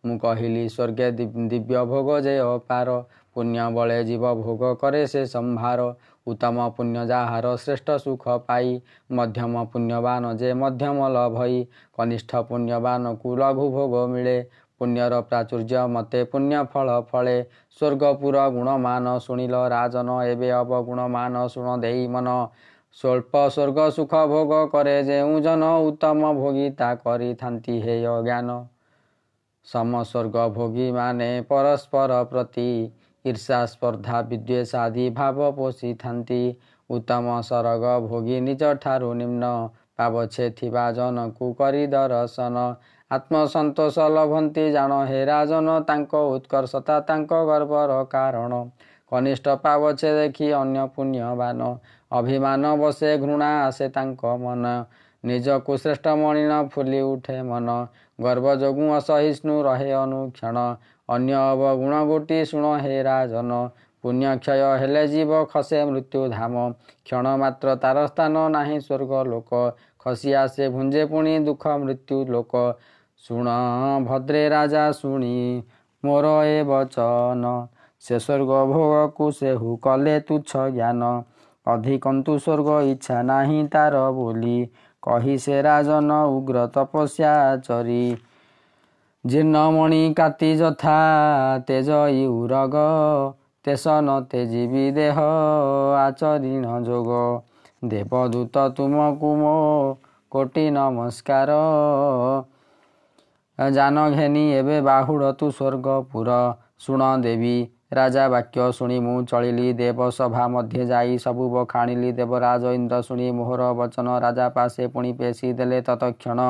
ମୁଁ 0.05 0.17
କହିଲି 0.19 0.65
ସ୍ୱର୍ଗେ 0.69 1.07
ଦିବ୍ୟ 1.51 1.85
ଭୋଗ 1.93 2.09
ଯେ 2.27 2.35
ଅପାର 2.47 2.99
ପୁଣ୍ୟ 3.37 3.65
ବଳେ 3.77 3.99
ଜୀବ 4.05 4.25
ଭୋଗ 4.37 4.63
କରେ 4.83 5.03
ସେ 5.07 5.23
ସମ୍ଭାର। 5.27 5.81
ଉତ୍ତମ 6.27 6.69
ପୁଣ୍ୟ 6.77 7.01
ଯାହାର 7.07 7.47
ଶ୍ରେଷ୍ଠ 7.65 7.89
ସୁଖ 8.05 8.25
ପାଇ। 8.47 8.71
ମଧ୍ୟମ 9.13 9.65
ପୁଣ୍ୟବାନ 9.73 10.33
ଯେ 10.41 10.51
ମଧ୍ୟମ 10.63 10.99
ଲଭଇ। 11.17 11.59
କନିଷ୍ଠ 11.99 12.31
ପୁଣ୍ୟବାନକୁ 12.49 13.29
ଲଘୁ 13.37 13.67
ଭୋଗ 13.77 13.95
ମିଳେ। 14.13 14.39
ପୁଣ୍ୟର 14.81 15.19
ପ୍ରାଚୁର୍ଯ୍ୟ 15.29 15.83
ମତେ 15.89 16.21
ପୁଣ୍ୟ 16.33 16.63
ଫଳ 16.73 16.89
ଫଳେ। 17.11 17.37
ସ୍ୱର୍ଗପୁର 17.81 18.37
ଗୁଣମାନ 18.57 19.05
ଶୁଣିଲ 19.27 19.55
ରାଜନ 19.69 20.09
ଏବେ 20.33 20.49
ଅବଗୁଣମାନ 20.53 21.35
ଶୁଣ 21.49 21.69
ଦେଇ 21.85 22.03
ମନ। 22.09 22.29
ସ୍ୱଳ୍ପ 22.97 23.41
ସ୍ୱର୍ଗ 23.49 23.79
ସୁଖ 23.91 24.21
ଭୋଗ 24.27 24.59
କରେ 24.73 24.93
ଯେଉଁ 25.05 25.41
ଜନ 25.41 25.67
ଉତ୍ତମ 25.89 26.29
ଭୋଗିତା 26.37 26.87
କରିଥାନ୍ତି 27.01 27.75
ହେୟ 27.81 28.15
ଜ୍ଞାନ। 28.23 28.55
ସମସ୍ୱର୍ଗ 29.67 30.37
ଭୋଗୀମାନେ 30.55 31.29
ପରସ୍ପର 31.51 32.21
ପ୍ରତି 32.25 32.69
ଈର୍ଷା 33.25 33.59
ସ୍ପର୍ଦ୍ଧା 33.67 34.23
ବିଦ୍ୱେଷାଦି 34.23 35.07
ଭାବ 35.11 35.51
ପୋଷିଥାନ୍ତି। 35.53 36.41
ଉତ୍ତମ 36.91 37.37
ସରଗ 37.43 37.85
ଭୋଗୀ 38.09 38.41
ନିଜଠାରୁ 38.41 39.09
ନିମ୍ନ 39.15 39.45
ପାବଛେ 39.97 40.47
ଥିବା 40.51 40.85
ଜନକୁ 40.93 41.47
କରି 41.55 41.87
ଦର୍ଶନ। 41.87 42.57
ଆତ୍ମସନ୍ତୋଷ 43.11 44.07
ଲଭନ୍ତି 44.11 44.65
ଜାଣ 44.73 44.93
ହେ 45.07 45.21
ରାଜନ 45.25 45.79
ତାଙ୍କ 45.89 46.13
ଉତ୍କର୍ଷତା 46.33 46.97
ତାଙ୍କ 47.09 47.45
ଗର୍ବର 47.47 48.05
କାରଣ। 48.11 48.53
କନିଷ୍ଠ 49.13 49.47
ପାବଛେ 49.65 50.11
ଦେଖି 50.15 50.47
ଅନ୍ୟ 50.53 50.87
ପୁଣ୍ୟବାନ। 50.95 51.61
ଅଭିମାନ 52.13 52.63
ବସେ 52.77 53.11
ଘୃଣା 53.19 53.51
ଆସେ 53.63 53.89
ତାଙ୍କ 53.89 54.23
ମନ। 54.37 54.65
ନିଜକୁ 55.25 55.77
ଶ୍ରେଷ୍ଠ 55.77 56.07
ମଣିନ 56.17 56.53
ଫୁଲି 56.73 57.01
ଉଠେ 57.03 57.39
ମନ। 57.43 57.69
ଗର୍ବ 58.19 58.55
ଯୋଗୁଁ 58.57 58.89
ଅସହିଷ୍ଣୁ 58.97 59.55
ରହେ 59.63 59.91
ଅନୁକ୍ଷଣ। 59.93 60.59
ଅନ୍ୟ 61.09 61.35
ଅବଗୁଣ 61.43 61.95
ଗୋଟି 62.05 62.39
ଶୁଣ 62.45 62.65
ହେ 62.79 63.03
ରାଜନ। 63.03 63.53
ପୁଣ୍ୟ 64.05 64.33
କ୍ଷୟ 64.39 64.69
ହେଲେ 64.79 65.03
ଜୀବ 65.07 65.41
ଖସେ 65.53 65.79
ମୃତ୍ୟୁ 65.85 66.21
ଧାମ। 66.29 66.55
କ୍ଷଣ 67.05 67.27
ମାତ୍ର 67.37 67.75
ତାର 67.77 68.07
ସ୍ଥାନ 68.07 68.35
ନାହିଁ 68.49 68.79
ସ୍ୱର୍ଗ 68.81 69.13
ଲୋକ। 69.27 69.51
ଖସି 70.01 70.35
ଆସେ 70.35 70.69
ଭୁଞ୍ଜେ 70.69 71.05
ପୁଣି 71.07 71.33
ଦୁଃଖ 71.45 71.65
ମୃତ୍ୟୁ 71.79 72.19
ଲୋକ। 72.29 72.63
ଶୁଣ 73.25 73.55
ଭଦ୍ରେ 74.05 74.43
ରାଜା 74.49 74.85
ଶୁଣି 74.93 75.33
ମୋର 76.05 76.27
ଏ 76.47 76.59
ବଚନ। 76.63 77.55
ସେ 78.05 78.19
ସ୍ୱର୍ଗ 78.19 78.53
ଭୋଗକୁ 78.71 79.27
ସେହୁ 79.33 79.77
କଲେ 79.79 80.15
ତୁଚ୍ଛ 80.21 80.53
ଜ୍ଞାନ। 80.71 81.11
ଅଧିକନ୍ତୁ 81.67 82.33
ସ୍ୱର୍ଗ 82.39 82.71
ଇଚ୍ଛା 82.91 83.17
ନାହିଁ 83.23 83.61
ତାର 83.69 84.03
ବୋଲି 84.13 84.59
କହି 85.03 85.37
ସେ 85.39 85.57
ରାଜନ 85.63 86.19
ଉଗ୍ର 86.29 86.67
ତପସ୍ୟା 86.75 87.35
ଚରି। 87.67 88.05
ଜୀର୍ଣ୍ଣମଣି 89.25 90.03
କାତି 90.15 90.51
ଯଥା 90.57 90.97
ତେଜ 91.69 91.91
ଇଉରଗ 92.17 92.83
ତେସ 93.65 93.85
ନ 93.89 94.19
ତେଜିବି 94.31 94.85
ଦେହ 94.93 95.17
ଆଚରିଣ 95.99 96.67
ଯୋଗ। 96.85 97.21
ଦେବଦୂତ 97.85 98.67
ତୁମକୁ 98.77 99.31
ମୋ 99.37 99.57
କୋଟି 100.33 100.65
ନମସ୍କାର। 100.71 101.51
ଜାନ 103.59 103.97
ଘେନି 104.11 104.45
ଏବେ 104.53 104.77
ବାହୁଡ଼ 104.81 105.33
ତୁ 105.33 105.47
ସ୍ୱର୍ଗପୁର। 105.51 106.31
ଶୁଣ 106.79 107.03
ଦେବୀ 107.23 107.57
ରାଜା 107.93 108.23
ବାକ୍ୟ 108.29 108.65
ଶୁଣି 108.73 108.99
ମୁଁ 109.01 109.19
ଚଳିଲି 109.25 109.67
ଦେବ 109.73 110.09
ସଭା 110.11 110.47
ମଧ୍ୟ 110.49 110.87
ଯାଇ 110.87 111.19
ସବୁ 111.19 111.45
ବଖାଣିଲି 111.51 112.11
ଦେବରାଜ 112.13 112.73
ଇନ୍ଦ୍ର 112.75 112.99
ଶୁଣି 113.03 113.29
ମୋହର 113.33 113.69
ବଚନ 113.75 114.17
ରାଜା 114.21 114.49
ପାଶେ 114.57 114.89
ପୁଣି 114.89 115.13
ପେଶି 115.13 115.53
ଦେଲେ 115.53 115.79
ତତକ୍ଷଣ। 115.83 116.41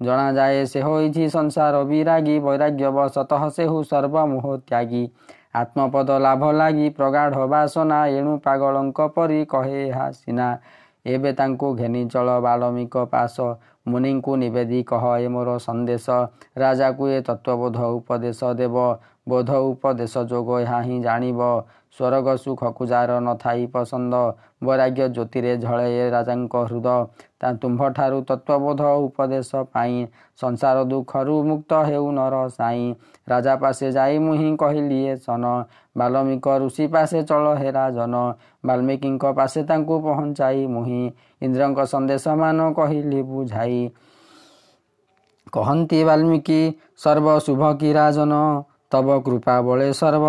ଜଣାଯାଏ 0.00 0.62
ସେ 0.66 0.80
ହୋଇଛି 0.82 1.24
ସଂସାର 1.30 1.82
ବିରାଗୀ 1.84 2.36
ବୈରାଗ୍ୟ 2.40 2.90
ବଶତଃ 2.96 3.42
ସେହୁ 3.56 3.78
ସର୍ବମୋହ 3.84 4.46
ତ୍ୟାଗୀ। 4.68 5.04
ଆତ୍ମପଦ 5.54 6.10
ଲାଭ 6.18 6.42
ଲାଗି 6.52 6.86
ପ୍ରଗାଢ଼ 6.90 7.46
ବାସନା 7.48 7.98
ଏଣୁ 8.12 8.32
ପାଗଳଙ୍କ 8.44 9.08
ପରି 9.16 9.40
କହେ 9.46 9.80
ଏହା 9.88 10.06
ସିନା। 10.12 10.48
ଏବେ 11.06 11.30
ତାଙ୍କୁ 11.32 11.68
ଘେନି 11.76 12.02
ଚଳ 12.08 12.28
ବାଲ୍ମୀକ 12.40 13.04
ପାଶ 13.12 13.36
ମୁନିଙ୍କୁ 13.88 14.32
ନିବେଦି 14.36 14.80
କହ 14.82 15.04
ଏ 15.18 15.28
ମୋର 15.28 15.50
ସନ୍ଦେଶ। 15.58 16.06
ରାଜାକୁ 16.58 17.04
ଏ 17.08 17.18
ତତ୍ତ୍ୱବୋଧ 17.28 17.78
ଉପଦେଶ 17.98 18.40
ଦେବ। 18.54 18.76
ବୋଧ 19.26 19.50
ଉପଦେଶ 19.64 20.14
ଯୋଗ 20.26 20.48
ଏହା 20.60 20.78
ହିଁ 20.82 20.96
ଜାଣିବ। 21.02 21.40
ସ୍ୱର୍ଗ 21.92 22.28
ସୁଖକୁ 22.36 22.82
ଯାର 22.86 23.10
ନଥାଇ 23.20 23.66
ପସନ୍ଦ। 23.66 24.14
ବୈରାଗ୍ୟ 24.64 25.04
ଜ୍ୟୋତିରେ 25.08 25.52
ଝଳେ 25.56 25.88
ରାଜାଙ୍କ 26.10 26.54
ହୃଦ। 26.68 26.88
ତା 27.40 27.48
ତୁମ୍ଭଠାରୁ 27.62 28.18
ତତ୍ତ୍ୱବୋଧ 28.28 28.82
ଉପଦେଶ 29.06 29.50
ପାଇଁ 29.72 29.96
ସଂସାର 30.40 30.76
ଦୁଃଖରୁ 30.84 31.36
ମୁକ୍ତ 31.42 31.72
ହେଉ 31.88 32.06
ନର 32.12 32.34
ସାଇଁ। 32.48 32.86
ରାଜା 33.28 33.54
ପାଶେ 33.56 33.86
ଯାଇ 33.92 34.18
ମୁହିଁ 34.18 34.48
କହିଲି 34.56 34.98
ଏ 35.06 35.14
ସନ 35.16 35.44
ବାଲ୍ମୀକ 35.96 36.46
ଋଷି 36.58 36.84
ପାଶେ 36.88 37.18
ଚଳ 37.22 37.44
ହେ 37.54 37.68
ରାଜନ। 37.70 38.14
ବାଲ୍ମୀକିଙ୍କ 38.66 39.24
ପାଶେ 39.38 39.60
ତାଙ୍କୁ 39.64 39.94
ପହଞ୍ଚାଇ 40.00 40.66
ମୁହିଁ। 40.66 41.04
ଇନ୍ଦ୍ରଙ୍କ 41.42 41.80
ସନ୍ଦେଶ 41.92 42.24
ମାନ 42.36 42.58
କହିଲି 42.72 43.20
ବୁଝାଇ। 43.22 43.80
କହନ୍ତି 45.52 46.00
ବାଲ୍ମୀକି 46.04 46.60
ସର୍ବ 46.96 47.26
ଶୁଭ 47.38 47.62
କି 47.80 47.90
ରାଜନ। 47.92 48.34
तब 48.92 49.10
कृपा 49.26 49.60
बले 49.62 49.92
सर्व 49.92 50.24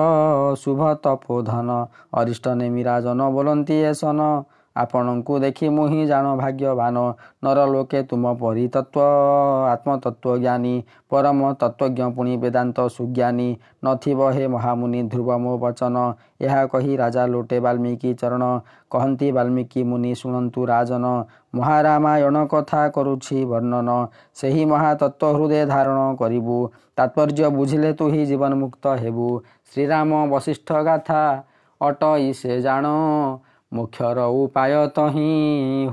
शुभ 0.56 0.82
तपोधन 1.04 1.70
अरिष्ट 2.16 2.48
नै 2.56 2.70
मिराजन 2.70 3.30
बोलिएस 3.32 4.04
ଆପଣଙ୍କୁ 4.76 5.34
ଦେଖି 5.40 5.68
ମୁଁ 5.70 5.86
ହିଁ 5.92 6.04
ଜାଣ 6.08 6.26
ଭାଗ୍ୟବାନ। 6.38 6.98
ନର 7.44 7.60
ଲୋକେ 7.74 8.00
ତୁମ 8.10 8.24
ପରି 8.42 8.66
ତତ୍ତ୍ୱ 8.68 9.02
ଆତ୍ମତତ୍ତ୍ୱ 9.74 10.40
ଜ୍ଞାନୀ 10.44 10.76
ପରମ 11.12 11.40
ତତ୍ତ୍ୱଜ୍ଞ 11.62 12.08
ପୁଣି 12.16 12.34
ବେଦାନ୍ତ 12.44 12.78
ସୁଜ୍ଞାନୀ 12.96 13.50
ନଥିବ 13.86 14.20
ହେ 14.36 14.46
ମହାମୁନି 14.56 15.02
ଧ୍ରୁବ 15.12 15.30
ମୋ 15.44 15.54
ବଚନ। 15.64 15.96
ଏହା 16.42 16.62
କହି 16.72 16.94
ରାଜା 16.98 17.24
ଲୋଟେ 17.34 17.58
ବାଲ୍ମୀକି 17.66 18.10
ଚରଣ 18.22 18.44
କହନ୍ତି 18.92 19.28
ବାଲ୍ମୀକି 19.38 19.82
ମୁନି 19.84 20.12
ଶୁଣନ୍ତୁ 20.22 20.62
ରାଜନ 20.66 21.06
ମହାରାମାୟଣ 21.56 22.36
କଥା 22.54 22.82
କରୁଛି 22.96 23.38
ବର୍ଣ୍ଣନ 23.52 23.90
ସେହି 24.36 24.64
ମହାତତ୍ତ୍ୱ 24.66 25.36
ହୃଦୟ 25.38 25.66
ଧାରଣ 25.68 26.00
କରିବୁ 26.22 26.58
ତାତ୍ପର୍ଯ୍ୟ 26.98 27.50
ବୁଝିଲେ 27.58 27.92
ତୁ 28.00 28.06
ହିଁ 28.14 28.24
ଜୀବନ 28.26 28.52
ମୁକ୍ତ 28.64 28.86
ହେବୁ। 29.02 29.28
ଶ୍ରୀରାମ 29.72 30.12
ବଶିଷ୍ଠ 30.34 30.70
ଗାଥା 30.88 31.22
ଅଟଇ 31.82 32.30
ସେ 32.34 32.54
ଜାଣ 32.62 32.86
ମୁଖ୍ୟର 33.74 34.26
ଉପାୟ 34.40 34.74
ତ 34.96 35.06
ହିଁ 35.10 35.30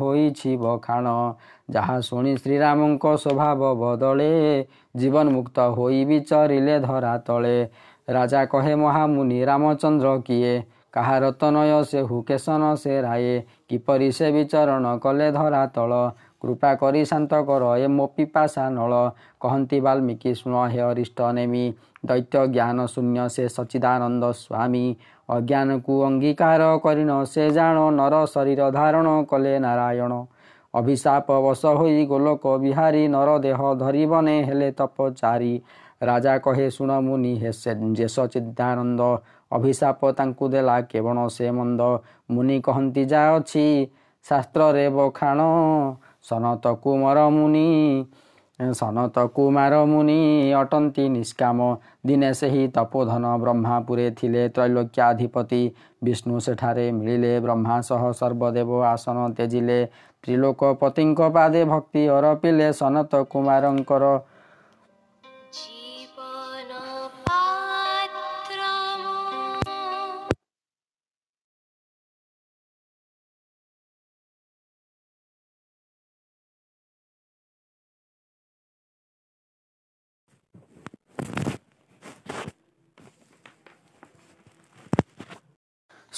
ହୋଇଛି 0.00 0.50
ବଖାଣ 0.56 1.14
ଯାହା 1.70 1.96
ଶୁଣି 2.00 2.32
ଶ୍ରୀରାମଙ୍କ 2.36 3.04
ସ୍ୱଭାବ 3.16 3.60
ବଦଳେ 3.74 4.32
ଜୀବନ 4.96 5.26
ମୁକ୍ତ 5.30 5.58
ହୋଇ 5.70 6.00
ବିଚରିଲେ 6.04 6.76
ଧରା 6.80 7.14
ତଳେ। 7.26 7.56
ରାଜା 8.08 8.42
କହେ 8.44 8.74
ମହାମୁନି 8.74 9.38
ରାମଚନ୍ଦ୍ର 9.44 10.08
କିଏ? 10.26 10.54
କାହାର 10.92 11.24
ତନୟ 11.40 11.74
ସେ 11.84 12.00
ହୁକେଶନ 12.02 12.62
ସେ 12.76 12.94
ରାଏ 13.00 13.34
କିପରି 13.68 14.08
ସେ 14.12 14.30
ବିଚରଣ 14.32 14.84
କଲେ 14.98 15.28
ଧରା 15.32 15.62
ତଳ? 15.76 15.92
କୃପା 16.40 16.70
କରି 16.74 17.02
ଶାନ୍ତ 17.04 17.32
କର 17.48 17.64
ଏ 17.78 17.86
ମୋ 17.96 18.06
ପିପାଶା 18.16 18.64
ନଳ। 18.70 18.92
କହନ୍ତି 19.40 19.78
ବାଲ୍ମୀକି 19.80 20.30
ଶୁଣ 20.34 20.54
ହେ 20.72 20.80
ଅରିଷ୍ଟ 20.80 21.18
ନେମି। 21.38 21.64
ଦୈତ୍ୟ 22.06 22.42
ଜ୍ଞାନ 22.54 22.78
ଶୂନ୍ୟ 22.86 23.24
ସେ 23.28 23.44
ସଚିଦାନନ୍ଦ 23.56 24.24
ସ୍ୱାମୀ। 24.42 24.84
ଅଜ୍ଞାନକୁ 25.30 25.94
ଅଙ୍ଗୀକାର 26.06 26.62
କରିନ 26.84 27.10
ସେ 27.32 27.44
ଜାଣ 27.50 27.76
ନର 27.92 28.14
ଶରୀର 28.26 28.70
ଧାରଣ 28.72 29.06
କଲେ 29.30 29.54
ନାରାୟଣ। 29.58 30.12
ଅଭିଶାପ 30.74 31.36
ବଶ 31.44 31.62
ହୋଇ 31.78 32.02
ଗୋଲକ 32.06 32.44
ବିହାରୀ 32.62 33.02
ନର 33.08 33.30
ଦେହ 33.38 33.60
ଧରିବନେ 33.78 34.34
ହେଲେ 34.48 34.68
ତପଚାରୀ 34.78 35.54
ରାଜା 36.02 36.34
କହେ 36.38 36.66
ଶୁଣ 36.70 36.90
ମୁନି 37.00 37.32
ହେ 37.38 37.50
ଯେ 37.96 38.06
ସଚିଦାନନ୍ଦ 38.08 39.00
ଅଭିଶାପ 39.52 40.00
ତାଙ୍କୁ 40.12 40.44
ଦେଲା 40.48 40.76
କେବଳ 40.90 41.18
ସେ 41.28 41.46
ମନ୍ଦ। 41.50 41.80
ମୁନି 42.30 42.56
କହନ୍ତି 42.60 43.02
ଯା 43.04 43.22
ଅଛି 43.36 43.66
ଶାସ୍ତ୍ରରେ 44.26 44.86
ବଖାଣ 44.96 45.40
ସନତ 46.22 46.64
କୁମର 46.82 47.18
ମୁନି। 47.30 47.68
ସନତ 48.78 49.16
କୁମାର 49.34 49.74
ମୁନି 49.90 50.18
ଅଟନ୍ତି 50.52 51.04
ନିଷ୍କାମ। 51.08 51.58
ଦିନେ 52.06 52.30
ସେହି 52.40 52.64
ତପୋଧନ 52.76 53.24
ବ୍ରହ୍ମାପୁରେ 53.42 54.06
ଥିଲେ 54.18 54.42
ତ୍ରୈଲୋକ୍ୟାଧିପତି। 54.54 55.62
ବିଷ୍ଣୁ 56.04 56.36
ସେଠାରେ 56.46 56.86
ମିଳିଲେ 56.92 57.32
ବ୍ରହ୍ମା 57.44 57.76
ସହ 57.88 58.02
ସର୍ବଦେବ 58.20 58.70
ଆସନ 58.86 59.18
ତେଜିଲେ 59.36 59.80
ତ୍ରିଲୋକପତିଙ୍କ 60.24 61.20
ପାଦେ 61.36 61.62
ଭକ୍ତି 61.64 62.02
ଅରପିଲେ 62.16 62.68
ସନତ 62.80 63.12
କୁମାରଙ୍କର। 63.32 64.04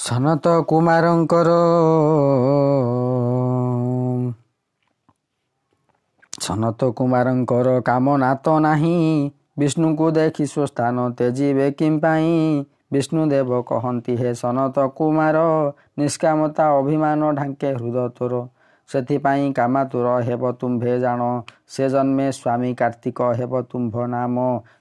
ସନତ 0.03 0.51
କୁମାରଙ୍କର 0.67 1.51
ସନତ 6.41 6.89
କୁମାରଙ୍କର 6.91 7.75
କାମ 7.81 8.15
ନାତ 8.17 8.55
ନାହିଁ। 8.59 8.97
ବିଷ୍ଣୁଙ୍କୁ 9.59 10.07
ଦେଖି 10.11 10.45
ସ୍ୱସ୍ଥାନ 10.45 11.05
ତେଜିବେ 11.11 11.67
କିମ୍ 11.71 11.99
ପାଇଁ? 11.99 12.33
ବିଷ୍ଣୁଦେବ 12.93 13.61
କହନ୍ତି 13.65 14.15
ହେ 14.15 14.33
ସନତ 14.33 14.87
କୁମାର 14.95 15.37
ନିଷ୍କାମତା 15.97 16.65
ଅଭିମାନ 16.79 17.31
ଢାଙ୍କେ 17.33 17.69
ହୃଦ 17.73 17.97
ତୋର। 18.19 18.41
ସେଥିପାଇଁ 18.89 19.45
କାମାତୁର 19.53 20.07
ହେବ 20.21 20.51
ତୁମ୍ଭେ 20.59 20.93
ଜାଣ 20.99 21.21
ସେ 21.67 21.85
ଜନ୍ମେ 21.89 22.27
ସ୍ୱାମୀ 22.31 22.71
କାର୍ତ୍ତିକ 22.73 23.19
ହେବ 23.33 23.61
ତୁମ୍ଭ 23.71 23.95
ନାମ। 24.07 24.35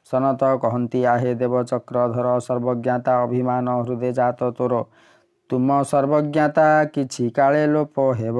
ସନତ 0.05 0.43
କହନ୍ତି 0.59 1.01
ଆହେ 1.05 1.33
ଦେବ 1.35 1.63
ଚକ୍ରଧର 1.65 2.35
ସର୍ବଜ୍ଞାତା 2.41 3.13
ଅଭିମାନ 3.23 3.67
ହୃଦୟ 3.83 4.13
ଜାତ 4.13 4.51
ତୋର। 4.59 4.83
ତୁମ 5.53 5.79
ସର୍ବଜ୍ଞତା 5.89 6.69
କିଛି 6.93 7.25
କାଳେ 7.37 7.65
ଲୋପ 7.71 8.05
ହେବ। 8.21 8.39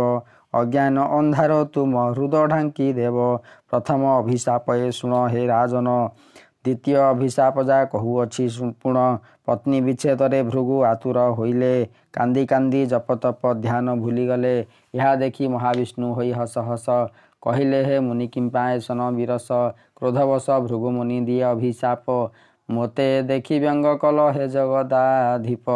ଅଜ୍ଞାନ 0.55 1.03
ଅନ୍ଧାର 1.17 1.53
ତୁମ 1.75 2.05
ହୃଦ 2.11 2.35
ଢାଙ୍କି 2.53 2.87
ଦେବ। 2.99 3.19
ପ୍ରଥମ 3.71 4.03
ଅଭିଶାପ 4.21 4.77
ଏ 4.77 4.89
ଶୁଣ 4.99 5.13
ହେ 5.33 5.43
ରାଜନ। 5.47 5.89
ଦ୍ୱିତୀୟ 6.65 6.97
ଅଭିଶାପ 7.05 7.55
ଯା 7.69 7.79
କହୁଅଛି 7.93 8.45
ପୁଣ 8.83 8.97
ପତ୍ନୀ 9.47 9.79
ବିଚ୍ଛେଦରେ 9.87 10.41
ଭୃଗୁ 10.51 10.77
ଆତୁର 10.85 11.19
ହୋଇଲେ। 11.39 11.73
କାନ୍ଦି 12.13 12.43
କାନ୍ଦି 12.47 12.81
ଜପତପ 12.93 13.41
ଧ୍ୟାନ 13.65 13.87
ଭୁଲିଗଲେ। 14.03 14.55
ଏହା 14.95 15.13
ଦେଖି 15.23 15.45
ମହାବିଷ୍ଣୁ 15.55 16.09
ହୋଇ 16.17 16.31
ହସ 16.39 16.55
ହସ 16.69 16.87
କହିଲେ 17.43 17.81
ହେ 17.85 17.97
ମୁନି 18.07 18.27
କିମ୍ପା 18.35 18.63
ଏସନ 18.75 19.01
ବିରସ 19.19 19.49
କ୍ରୋଧବଶ 19.97 20.47
ଭୃଗୁ 20.67 20.89
ମୁନି 20.97 21.19
ଦିଏ 21.27 21.45
ଅଭିଶାପ। 21.45 22.07
ମୋତେ 22.73 23.07
ଦେଖି 23.23 23.57
ବ୍ୟଙ୍ଗ 23.61 23.93
କଲ 24.03 24.19
ହେ 24.33 24.47
ଜଗଦାଧିପ। 24.49 25.67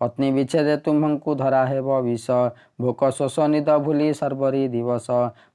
ପତ୍ନୀ 0.00 0.28
ବିଚ୍ଛେଦେ 0.36 0.74
ତୁମ୍ଭଙ୍କୁ 0.84 1.30
ଧରା 1.34 1.62
ହେବ 1.66 1.88
ବିଷ। 2.02 2.26
ଭୋକ 2.80 3.00
ଶୋଷ 3.18 3.36
ନିଦ 3.48 3.68
ଭୁଲି 3.84 4.08
ସର୍ବରି 4.12 4.62
ଦିବସ। 4.68 5.08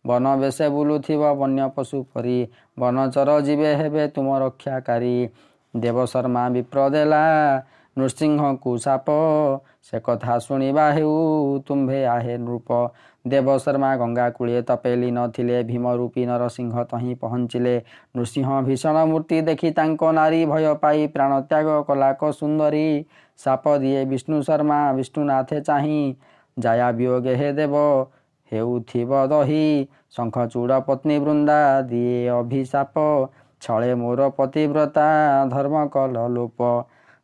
ବନ 0.07 0.25
ବେଶେ 0.41 0.67
ବୁଲୁଥିବ 0.69 1.21
ବନ୍ୟ 1.41 1.67
ପଶୁ 1.75 1.97
ପରି। 2.13 2.39
ବନଚର 2.77 3.29
ଯିବେ 3.41 3.71
ହେବେ 3.75 4.03
ତୁମ 4.15 4.27
ରକ୍ଷାକାରୀ। 4.39 5.17
ଦେବଶର୍ମା 5.73 6.43
ବିପ୍ର 6.49 6.79
ଦେଲା 6.89 7.23
ନୃସିଂହକୁ 7.97 8.71
ସାପ 8.77 9.07
ସେ 9.83 9.99
କଥା 10.01 10.33
ଶୁଣିବା 10.39 10.85
ହେଉ 10.93 11.13
ତୁମ୍ଭେ 11.67 11.99
ଆହେ 12.07 12.35
ନୃପ 12.39 12.79
ଦେବଶର୍ମା 13.25 13.89
ଗଙ୍ଗା 13.97 14.25
କୂଳେ 14.31 14.59
ତପେଲି 14.67 15.09
ନଥିଲେ 15.11 15.57
ଭୀମ 15.63 15.93
ରୂପୀ 15.95 16.23
ନରସିଂହ 16.27 16.75
ତହିଁ 16.91 17.13
ପହଞ୍ଚିଲେ 17.23 17.75
ନୃସିଂହ 18.15 18.49
ଭୀଷଣ 18.67 19.05
ମୂର୍ତ୍ତି 19.11 19.39
ଦେଖି 19.49 19.69
ତାଙ୍କ 19.79 20.11
ନାରୀ 20.19 20.41
ଭୟ 20.45 20.67
ପାଇ 20.79 21.07
ପ୍ରାଣ 21.15 21.31
ତ୍ୟାଗ 21.43 21.67
କଲାକ 21.87 22.31
ସୁନ୍ଦରୀ। 22.33 22.87
ସାପ 23.39 23.73
ଦିଏ 23.79 24.01
ବିଷ୍ଣୁ 24.05 24.37
ଶର୍ମା 24.43 24.79
ବିଷ୍ଣୁନାଥେ 24.97 25.57
ଚାହିଁ। 25.61 26.01
ଜାୟା 26.57 26.89
ବିୟୋଗେ 26.97 27.33
ହେ 27.35 27.49
ଦେବ 27.53 27.75
ହେଉଥିବ 28.51 29.11
ଦହି। 29.27 29.65
ଶଙ୍ଖ 30.11 30.45
ଚୂଡ଼ 30.53 30.79
ପତ୍ନୀ 30.87 31.17
ବୃନ୍ଦା 31.19 31.59
ଦିଏ 31.89 32.19
ଅଭିଶାପ 32.35 32.95
ଛଳେ 33.61 33.91
ମୋର 33.95 34.29
ପତିବ୍ରତା 34.37 35.07
ଧର୍ମ 35.53 35.75
କଲ 35.93 36.25
ଲୋପ। 36.29 36.59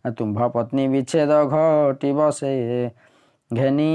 ତୁମ୍ଭ 0.05 0.47
ପତ୍ନୀ 0.55 0.87
ବିଚ୍ଛେଦ 0.87 1.31
ଘଟିବ 1.51 2.29
ସେ। 2.31 2.53
ଘେନି 3.51 3.91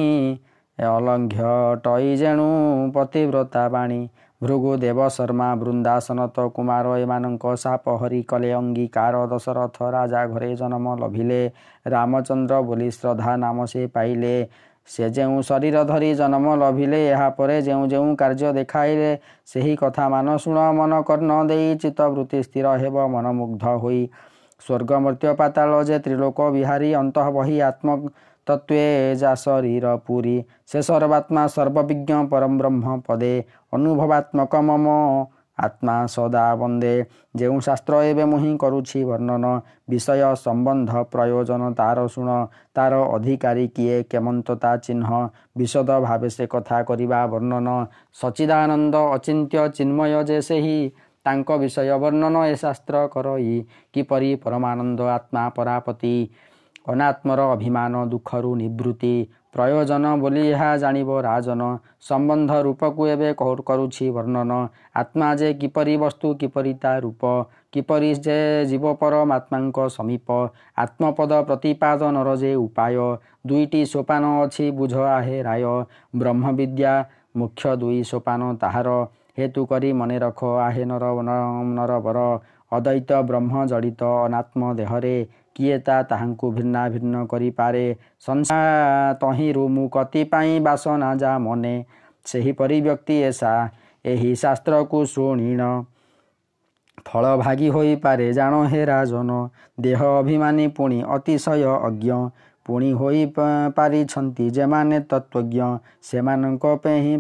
ଅଲଙ୍ଘ୍ୟ 0.78 1.52
ଟଇ 1.84 2.10
ଯେଣୁ 2.16 2.48
ପତିବ୍ରତା 2.94 3.64
ବାଣୀ। 3.68 4.00
ଭୃଗୁ 4.40 4.72
ଦେବ 4.76 5.06
ଶର୍ମା 5.08 5.48
ବୃନ୍ଦାସନତ 5.60 6.42
କୁମାର 6.56 6.86
ଏମାନଙ୍କ 6.98 7.54
ସାପ 7.56 7.84
ହରି 8.00 8.20
କଲେ 8.22 8.50
ଅଙ୍ଗୀକାର 8.52 9.22
ଦଶରଥ 9.26 9.76
ରାଜା 9.90 10.22
ଘରେ 10.26 10.50
ଜନ୍ମ 10.56 10.86
ଲଭିଲେ। 11.00 11.40
ରାମଚନ୍ଦ୍ର 11.86 12.54
ବୋଲି 12.62 12.88
ଶ୍ରଦ୍ଧା 12.90 13.32
ନାମ 13.36 13.66
ସେ 13.66 13.82
ପାଇଲେ। 13.94 14.34
ସେ 14.88 15.04
ଯେଉଁ 15.10 15.40
ଶରୀର 15.42 15.76
ଧରି 15.84 16.10
ଜନ୍ମ 16.14 16.46
ଲଭିଲେ 16.56 17.00
ଏହାପରେ 17.08 17.56
ଯେଉଁ 17.62 17.84
ଯେଉଁ 17.92 18.10
କାର୍ଯ୍ୟ 18.16 18.52
ଦେଖାଇଲେ 18.52 19.10
ସେହି 19.46 19.74
କଥା 19.76 20.04
ମାନ 20.08 20.36
ଶୁଣ 20.44 20.58
ମନ 20.78 20.92
କର୍ଣ୍ଣ 21.08 21.32
ଦେଇ 21.50 21.68
ଚିତ୍ତବୃତ୍ତି 21.82 22.38
ସ୍ଥିର 22.46 22.66
ହେବ 22.82 22.96
ମନମୁଗ୍ଧ 23.14 23.64
ହୋଇ। 23.82 24.02
ସ୍ୱର୍ଗ 24.60 24.90
ମର୍ତ୍ତ୍ୟ 25.00 25.34
ପାତାଳ 25.36 25.70
ଯେ 25.84 25.96
ତ୍ରିଲୋକ 26.04 26.38
ବିହାରୀ 26.52 26.90
ଅନ୍ତଃ 26.96 27.26
ବହି 27.34 27.56
ଆତ୍ମ 27.62 27.88
ତତ୍ତ୍ୱେ 28.46 28.84
ଯା 29.20 29.32
ଶରୀର 29.38 29.96
ପୁରୀ 30.06 30.36
ସେ 30.66 30.78
ସର୍ବାତ୍ମା 30.82 31.42
ସର୍ବବିଜ୍ଞ 31.48 32.20
ପରମ 32.30 32.52
ବ୍ରହ୍ମ 32.60 32.86
ପଦେ 33.08 33.34
ଅନୁଭବାତ୍ମକ 33.72 34.62
ମମ 34.68 34.86
ଆତ୍ମା 35.58 35.94
ସଦା 36.08 36.44
ବନ୍ଦେ 36.54 36.92
ଯେଉଁ 37.34 37.58
ଶାସ୍ତ୍ର 37.60 37.94
ଏବେ 38.04 38.24
ମୁଁ 38.30 38.38
ହିଁ 38.38 38.52
କରୁଛି 38.56 39.00
ବର୍ଣ୍ଣନ 39.04 39.44
ବିଷୟ 39.90 40.28
ସମ୍ବନ୍ଧ 40.36 40.90
ପ୍ରୟୋଜନ 41.12 41.70
ତାର 41.80 42.04
ଶୁଣ 42.14 42.28
ତାର 42.76 43.00
ଅଧିକାରୀ 43.08 43.66
କିଏ 43.76 43.96
କେମନ୍ତ 44.10 44.56
ତା 44.62 44.72
ଚିହ୍ନ 44.84 45.20
ବିଶଦ 45.58 45.98
ଭାବେ 46.06 46.30
ସେ 46.36 46.46
କଥା 46.54 46.78
କରିବା 46.88 47.20
ବର୍ଣ୍ଣନ 47.26 47.68
ସଚିଦାନନ୍ଦ 48.18 48.96
ଅଚିନ୍ତ୍ୟ 49.16 49.68
ଚିନ୍ମୟ 49.76 50.14
ଯେ 50.24 50.38
ସେହି 50.48 50.78
ତାଙ୍କ 51.28 51.58
ବିଷୟ 51.62 51.96
ବର୍ଣ୍ଣନ 52.02 52.36
ଏ 52.50 52.54
ଶାସ୍ତ୍ର 52.64 53.06
କରଇ 53.14 53.56
କିପରି 53.94 54.30
ପରମାନନ୍ଦ 54.44 55.00
ଆତ୍ମା 55.16 55.44
ପରାପତି? 55.56 56.14
ଅନାତ୍ମର 56.92 57.40
ଅଭିମାନ 57.54 57.94
ଦୁଃଖରୁ 58.12 58.50
ନିବୃତ୍ତି 58.60 59.14
ପ୍ରୟୋଜନ 59.54 60.04
ବୋଲି 60.22 60.42
ଏହା 60.52 60.70
ଜାଣିବ 60.82 61.10
ରାଜନ। 61.26 61.62
ସମ୍ବନ୍ଧ 62.08 62.50
ରୂପକୁ 62.66 63.02
ଏବେ 63.14 63.28
କରୁଛି 63.40 64.06
ବର୍ଣ୍ଣନ। 64.16 64.52
ଆତ୍ମା 65.02 65.28
ଯେ 65.40 65.48
କିପରି 65.60 65.94
ବସ୍ତୁ 66.04 66.28
କିପରି 66.40 66.72
ତା 66.82 66.92
ରୂପ 67.04 67.22
କିପରି 67.72 68.10
ଯେ 68.26 68.38
ଜୀବ 68.70 68.84
ପରମାତ୍ମାଙ୍କ 69.02 69.78
ସମୀପ 69.96 70.28
ଆତ୍ମପଦ 70.84 71.32
ପ୍ରତିପାଦନର 71.48 72.28
ଯେ 72.42 72.52
ଉପାୟ 72.64 72.96
ଦୁଇଟି 73.48 73.80
ସୋପାନ 73.92 74.24
ଅଛି 74.44 74.66
ବୁଝ 74.78 74.94
ଆହେ 75.16 75.36
ରାୟ। 75.48 75.64
ବ୍ରହ୍ମବିଦ୍ୟା 76.18 76.94
ମୁଖ୍ୟ 77.36 77.70
ଦୁଇ 77.80 78.00
ସୋପାନ 78.10 78.40
ତାହାର। 78.62 78.88
ହେତୁ 79.38 79.64
କରି 79.70 79.90
ମନେ 79.98 80.16
ରଖ 80.18 80.40
ଆହେ 80.66 80.84
ନର 80.90 81.04
ନରବର 81.70 82.18
ଅଦ୍ୱୈତ 82.72 83.10
ବ୍ରହ୍ମ 83.28 83.66
ଜଡ଼ିତ 83.66 84.02
ଅନାତ୍ମ 84.24 84.62
ଦେହରେ 84.78 85.16
କିଏ 85.56 85.76
ତାହାଙ୍କୁ 85.86 86.46
ଭିନ୍ନା 86.56 86.82
ଭିନ୍ନ 86.94 87.22
କରିପାରେ 87.30 87.84
ସଂସା 88.26 88.58
ତହିଁରୁ 89.22 89.64
ମୁଁ 89.76 89.86
କତି 89.96 90.22
ପାଇଁ 90.32 90.54
ବାସନା 90.66 91.10
ଯା 91.22 91.32
ମନେ 91.46 91.74
ସେହିପରି 92.26 92.78
ବ୍ୟକ୍ତି 92.86 93.16
ଏସା 93.28 93.52
ଏହି 94.04 94.32
ଶାସ୍ତ୍ରକୁ 94.42 94.98
ଶୁଣିଣ। 95.12 95.62
ଫଳ 97.06 97.24
ଭାଗି 97.40 97.68
ହୋଇପାରେ 97.74 98.26
ଜାଣ 98.38 98.54
ହେ 98.70 98.80
ରାଜନ 98.84 99.30
ଦେହ 99.80 100.00
ଅଭିମାନୀ 100.12 100.66
ପୁଣି 100.76 100.98
ଅତିଶୟ 101.16 101.64
ଅଜ୍ଞ। 101.88 102.10
ପୁଣି 102.68 102.88
ହୋଇ 102.92 103.20
ପାରିଛନ୍ତି 103.76 104.46
ଯେମାନେ 104.56 104.96
ତତ୍ତ୍ୱଜ୍ଞ 105.10 105.68
ସେମାନଙ୍କ 106.02 106.72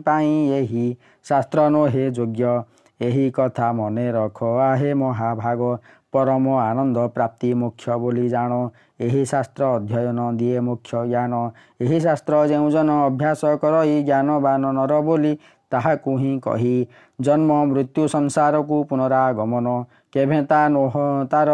ପାଇଁ 0.04 0.34
ଏହି 0.56 0.86
ଶାସ୍ତ୍ର 1.26 1.68
ନୋହେ 1.74 2.04
ଯୋଗ୍ୟ। 2.16 2.52
ଏହି 3.00 3.24
କଥା 3.30 3.66
ମନେ 3.72 4.04
ରଖ 4.12 4.38
ଆହେ 4.62 4.90
ମହାଭାଗ 4.94 5.70
ପରମ 6.12 6.44
ଆନନ୍ଦ 6.60 6.98
ପ୍ରାପ୍ତି 7.16 7.50
ମୋକ୍ଷ 7.54 7.96
ବୋଲି 8.02 8.26
ଜାଣ। 8.28 8.52
ଏହି 9.00 9.22
ଶାସ୍ତ୍ର 9.32 9.62
ଅଧ୍ୟୟନ 9.76 10.20
ଦିଏ 10.38 10.60
ମୋକ୍ଷ 10.68 10.90
ଜ୍ଞାନ। 11.10 11.32
ଏହି 11.80 11.98
ଶାସ୍ତ୍ର 12.06 12.34
ଯେଉଁ 12.48 12.68
ଜନ 12.76 12.90
ଅଭ୍ୟାସ 13.08 13.42
କରଇ 13.62 13.96
ଜ୍ଞାନବାନ 14.08 14.62
ନର 14.78 15.00
ବୋଲି 15.08 15.32
ତାହାକୁ 15.72 16.12
ହିଁ 16.18 16.32
କହି 16.40 16.76
ଜନ୍ମ 17.20 17.50
ମୃତ୍ୟୁ 17.70 18.02
ସଂସାରକୁ 18.14 18.76
ପୁନରାଗମନ। 18.90 19.66
କେଭେ 20.12 20.40
ତା 20.50 20.60
ନୋହ 20.68 20.94
ତାର 21.32 21.50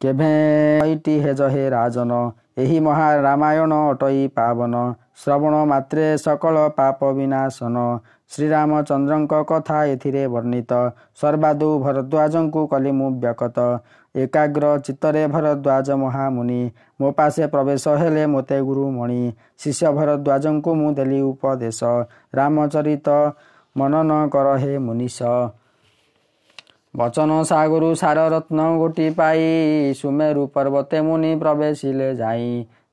କେଭେ 0.00 0.26
ହେଜ 1.22 1.46
ହେ 1.52 1.62
ରାଜନ 1.70 2.18
ଏହି 2.64 2.78
ମହା 2.80 3.06
ରାମାୟଣ 3.24 3.78
ଅଟଇ 3.86 4.20
ପାବନ 4.36 4.82
ଶ୍ରବଣ 5.22 5.54
ମାତ୍ରେ 5.70 6.04
ସକଳ 6.24 6.62
ପାପ 6.76 7.10
ବିନାଶନ। 7.16 7.76
ଶ୍ରୀରାମଚନ୍ଦ୍ରଙ୍କ 8.30 9.40
କଥା 9.50 9.78
ଏଥିରେ 9.92 10.22
ବର୍ଣ୍ଣିତ। 10.34 10.72
ସର୍ବାଦୁ 11.20 11.68
ଭରଦ୍ୱାଜଙ୍କୁ 11.84 12.62
କଲି 12.72 12.92
ମୁଁ 12.98 13.10
ବ୍ୟକତ। 13.22 13.58
ଏକାଗ୍ର 14.14 14.64
ଚିତ୍ତରେ 14.86 15.22
ଭରଦ୍ୱାଜ 15.34 15.88
ମହାମୁନି 16.02 16.60
ମୋ 17.00 17.08
ପାଶେ 17.18 17.44
ପ୍ରବେଶ 17.54 17.84
ହେଲେ 18.00 18.24
ମୋତେ 18.34 18.58
ଗୁରୁମଣି 18.68 19.20
ଶିଷ୍ୟ 19.58 19.88
ଭରଦ୍ୱାଜଙ୍କୁ 19.98 20.70
ମୁଁ 20.80 20.90
ଦେଲି 20.98 21.20
ଉପଦେଶ। 21.30 21.80
ରାମଚରିତ 22.34 23.08
ମନନ 23.76 24.10
କର 24.34 24.48
ହେ 24.62 24.72
ମୁନିଷ 24.86 25.18
ବଚନ 26.94 27.34
ସାଗରୁ 27.44 27.88
ସାର 27.94 28.22
ରତ୍ନ 28.28 28.60
ଗୋଟି 28.78 29.06
ପାଇ 29.16 29.42
ସୁମେରୁ 29.94 30.44
ପର୍ବତେ 30.54 31.00
ମୁନି 31.00 31.32
ପ୍ରବେଶିଲେ 31.36 32.08
ଯାଇ। 32.16 32.48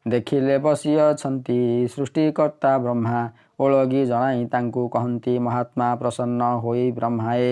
ଦେଖିଲେ 0.05 0.55
ବସିଅଛନ୍ତି 0.65 1.59
ସୃଷ୍ଟିକର୍ତ୍ତା 1.93 2.71
ବ୍ରହ୍ମା। 2.83 3.21
ଓଳଗି 3.59 4.01
ଜଣାଇ 4.05 4.45
ତାଙ୍କୁ 4.51 4.83
କହନ୍ତି 4.89 5.33
ମହାତ୍ମା 5.39 5.87
ପ୍ରସନ୍ନ 5.95 6.41
ହୋଇ 6.63 6.85
ବ୍ରହ୍ମାଏ 6.91 7.49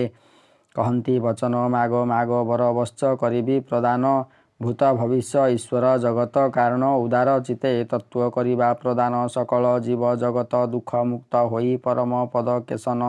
କହନ୍ତି 0.76 1.14
ବଚନ 1.20 1.54
ମାଗ 1.70 1.92
ମାଗ 2.04 2.30
ବର 2.44 2.62
ବଶ୍ଚ 2.78 3.14
କରିବି 3.22 3.56
ପ୍ରଦାନ। 3.68 4.04
ଭୂତ 4.60 4.82
ଭବିଷ୍ୟ 4.94 5.38
ଈଶ୍ୱର 5.54 5.84
ଜଗତ 5.98 6.36
କାରଣ 6.56 6.84
ଉଦାର 6.96 7.30
ଚିତେ 7.46 7.72
ତତ୍ତ୍ୱ 7.84 8.30
କରିବା 8.30 8.68
ପ୍ରଦାନ। 8.82 9.14
ସକଳ 9.34 9.64
ଜୀବ 9.86 10.02
ଜଗତ 10.16 10.54
ଦୁଃଖ 10.72 10.90
ମୁକ୍ତ 11.10 11.34
ହୋଇ 11.50 11.72
ପରମ 11.84 12.12
ପଦ 12.32 12.48
କେଶନ 12.68 13.02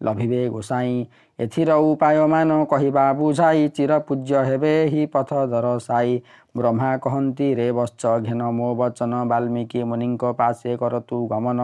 ଲଭିବେ 0.00 0.42
ଗୋସାଇଁ। 0.48 0.94
ଏଥିର 1.38 1.70
ଉପାୟମାନ 1.84 2.50
କହିବା 2.64 3.04
ବୁଝାଇ 3.12 3.62
ଚିର 3.68 3.98
ପୂଜ୍ୟ 4.08 4.34
ହେବେ 4.44 4.74
ହି 4.86 5.02
ପଥ 5.06 5.30
ଦରସାଇ 5.46 6.12
ବ୍ରହ୍ମା 6.56 6.90
କହନ୍ତି 6.98 7.48
ରେ 7.54 7.68
ବଶ୍ଚ 7.72 8.02
ଘେନ 8.26 8.40
ମୋ 8.50 8.68
ବଚନ 8.74 9.12
ବାଲ୍ମୀକି 9.26 9.80
ମୁନିଙ୍କ 9.84 10.22
ପାଶେ 10.36 10.76
କରତୁ 10.76 11.18
ଗମନ। 11.28 11.60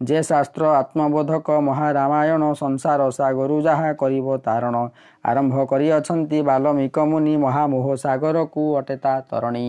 ଯେ 0.00 0.18
ଶାସ୍ତ୍ର 0.20 0.62
ଆତ୍ମବୋଧକ 0.74 1.48
ମହାରାମାୟଣ 1.60 2.42
ସଂସାର 2.54 3.02
ସାଗରୁ 3.10 3.56
ଯାହା 3.62 3.90
କରିବ 3.92 4.26
ତାରଣ। 4.38 4.76
ଆରମ୍ଭ 5.24 5.54
କରିଅଛନ୍ତି 5.70 6.38
ବାଲ୍ମୀକ 6.42 6.96
ମୁନି 7.10 7.34
ମହାମୋହ 7.36 7.86
ସାଗରକୁ 7.96 8.64
ଅଟେ 8.78 8.96
ତା 8.96 9.14
ତରଣୀ। 9.30 9.66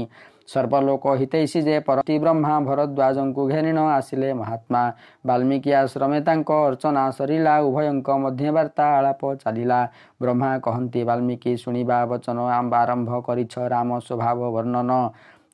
ସର୍ବଲୋକ 0.47 1.13
ହିତୈଷୀ 1.19 1.59
ଯେ 1.67 1.77
ପରତି 1.85 2.15
ବ୍ରହ୍ମା 2.23 2.53
ଭରଦ୍ୱାଜଙ୍କୁ 2.67 3.43
ଘେନିଣ 3.51 3.77
ଆସିଲେ 3.91 4.29
ମହାତ୍ମା 4.39 4.83
ବାଲ୍ମୀକି 5.25 5.71
ଆଶ୍ରମେ 5.75 6.19
ତାଙ୍କ 6.27 6.49
ଅର୍ଚ୍ଚନା 6.65 7.03
ସରିଲା 7.17 7.53
ଉଭୟଙ୍କ 7.67 8.07
ମଧ୍ୟ 8.23 8.49
ବାର୍ତ୍ତା 8.57 8.85
ଆଳାପ 8.97 9.21
ଚାଲିଲା 9.43 9.79
ବ୍ରହ୍ମା 10.21 10.51
କହନ୍ତି 10.65 11.01
ବାଲ୍ମୀକି 11.03 11.51
ଶୁଣିବା 11.63 11.97
ବଚନ 12.11 12.37
ଆରମ୍ଭ 12.75 13.09
କରିଛ 13.27 13.53
ରାମ 13.67 13.89
ସ୍ୱଭାବ 13.99 14.39
ବର୍ଣ୍ଣନ 14.55 14.91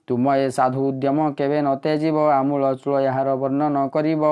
ତୁମ 0.08 0.34
ଏ 0.36 0.48
ସାଧୁ 0.50 0.80
ଉଦ୍ୟମ 0.84 1.18
କେବେ 1.38 1.60
ନ 1.62 1.70
ତେଜିବ 1.84 2.18
ଆମୂଳ 2.32 2.64
ଚୂଳ 2.80 2.96
ଏହାର 3.02 3.36
ବର୍ଣ୍ଣନ 3.42 3.76
କରିବ 3.94 4.24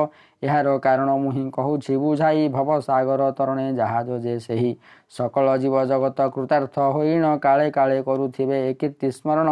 ଏହାର 0.43 0.67
କାରଣ 0.79 1.09
ମୁଁ 1.21 1.31
ହିଁ 1.31 1.43
କହୁଛି 1.51 1.93
ବୁଝାଇ 2.03 2.43
ଭବସାଗର 2.49 3.21
ତରଣେ 3.37 3.67
ଜାହାଜ 3.75 4.09
ଯେ 4.25 4.33
ସେହି 4.45 4.71
ସକଳ 5.11 5.45
ଜୀବ 5.61 5.75
ଜଗତ 5.91 6.27
କୃତାର୍ଥ 6.35 6.75
ହୋଇଣ 6.95 7.25
କାଳେ 7.45 7.67
କାଳେ 7.71 7.97
କରୁଥିବେ 8.01 8.57
ଏ 8.65 8.73
କୀର୍ତ୍ତି 8.73 9.07
ସ୍ମରଣ 9.11 9.49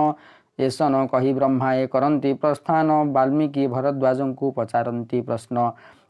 ଏସନ 0.60 0.94
କହି 1.08 1.32
ବ୍ରହ୍ମା 1.34 1.70
ଏ 1.74 1.86
କରନ୍ତି 1.88 2.32
ପ୍ରସ୍ଥାନ 2.42 2.88
ବାଲ୍ମୀକି 3.16 3.64
ଭରଦ୍ୱାଜଙ୍କୁ 3.74 4.48
ପଚାରନ୍ତି 4.58 5.20
ପ୍ରଶ୍ନ 5.28 5.58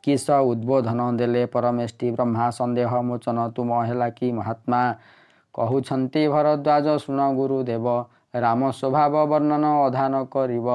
କିସ 0.03 0.25
ଉଦ୍ବୋଧନ 0.49 0.99
ଦେଲେ 1.19 1.43
ପରମେଷ୍ଟି 1.53 2.07
ବ୍ରହ୍ମା 2.15 2.45
ସନ୍ଦେହ 2.59 2.91
ମୋଚନ 3.09 3.37
ତୁମ 3.55 3.71
ହେଲା 3.87 4.09
କି 4.17 4.27
ମହାତ୍ମା 4.31 4.81
କହୁଛନ୍ତି 5.55 6.23
ଭରଦ୍ୱାଜ 6.33 6.87
ଶୁଣ 7.03 7.19
ଗୁରୁଦେବ 7.37 7.87
ରାମ 8.43 8.61
ସ୍ୱଭାବ 8.71 9.13
ବର୍ଣ୍ଣନ 9.31 9.65
ଅଧାନ 9.85 10.13
କରିବ 10.33 10.67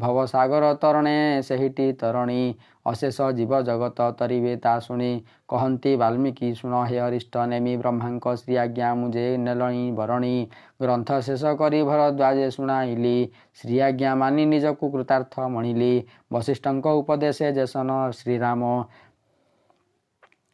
ଭବସାଗର 0.00 0.64
ତରଣେ 0.82 1.16
ସେହିଟି 1.48 1.86
ତରଣୀ। 2.02 2.42
ଅଶେଷ 2.86 3.26
ଜୀବ 3.34 3.60
ଜଗତ 3.62 4.04
ତରିବେ 4.18 4.52
ତା 4.58 4.72
ଶୁଣି 4.80 5.08
କହନ୍ତି 5.48 5.92
ବାଲ୍ମୀକି 5.96 6.48
ଶୁଣ 6.54 6.80
ହେ 6.84 6.98
ଅରିଷ୍ଟ 7.00 7.44
ନେମି 7.48 7.74
ବ୍ରହ୍ମାଙ୍କ 7.76 8.34
ଶ୍ରୀ 8.36 8.54
ଆଜ୍ଞା 8.56 8.88
ମୁଁ 8.94 9.08
ଯେ 9.10 9.24
ନେଲଣି 9.38 9.82
ବରଣୀ 9.92 10.34
ଗ୍ରନ୍ଥ 10.82 11.18
ଶେଷ 11.20 11.52
କରି 11.56 11.80
ଭରଦ୍ୱାଜେ 11.82 12.46
ଶୁଣାଇଲି 12.50 13.16
ଶ୍ରୀ 13.58 13.76
ଆଜ୍ଞା 13.80 14.14
ମାନି 14.16 14.44
ନିଜକୁ 14.46 14.90
କୃତାର୍ଥ 14.90 15.48
ମଣିଲି 15.50 15.92
ବଶିଷ୍ଠଙ୍କ 16.32 16.86
ଉପଦେଶ 17.00 17.38
ଜେସନ 17.52 17.90
ଶ୍ରୀରାମ 18.14 18.62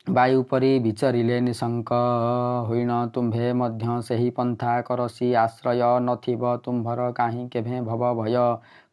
ବାୟୁ 0.06 0.42
ପରି 0.50 0.68
ବିଚରିଲେ 0.82 1.36
ନିଶଙ୍କ 1.44 1.96
ହୋଇଣ 2.66 2.98
ତୁମ୍ଭେ 3.14 3.46
ମଧ୍ୟ 3.54 3.96
ସେହି 4.04 4.28
ପନ୍ଥା 4.32 4.74
କରସି 4.82 5.30
ଆଶ୍ରୟ 5.36 5.88
ନଥିବ 6.02 6.52
ତୁମ୍ଭର 6.64 7.08
କାହିଁ 7.12 7.46
କେଭେ 7.50 7.80
ଭବ 7.84 8.12
ଭୟ? 8.14 8.36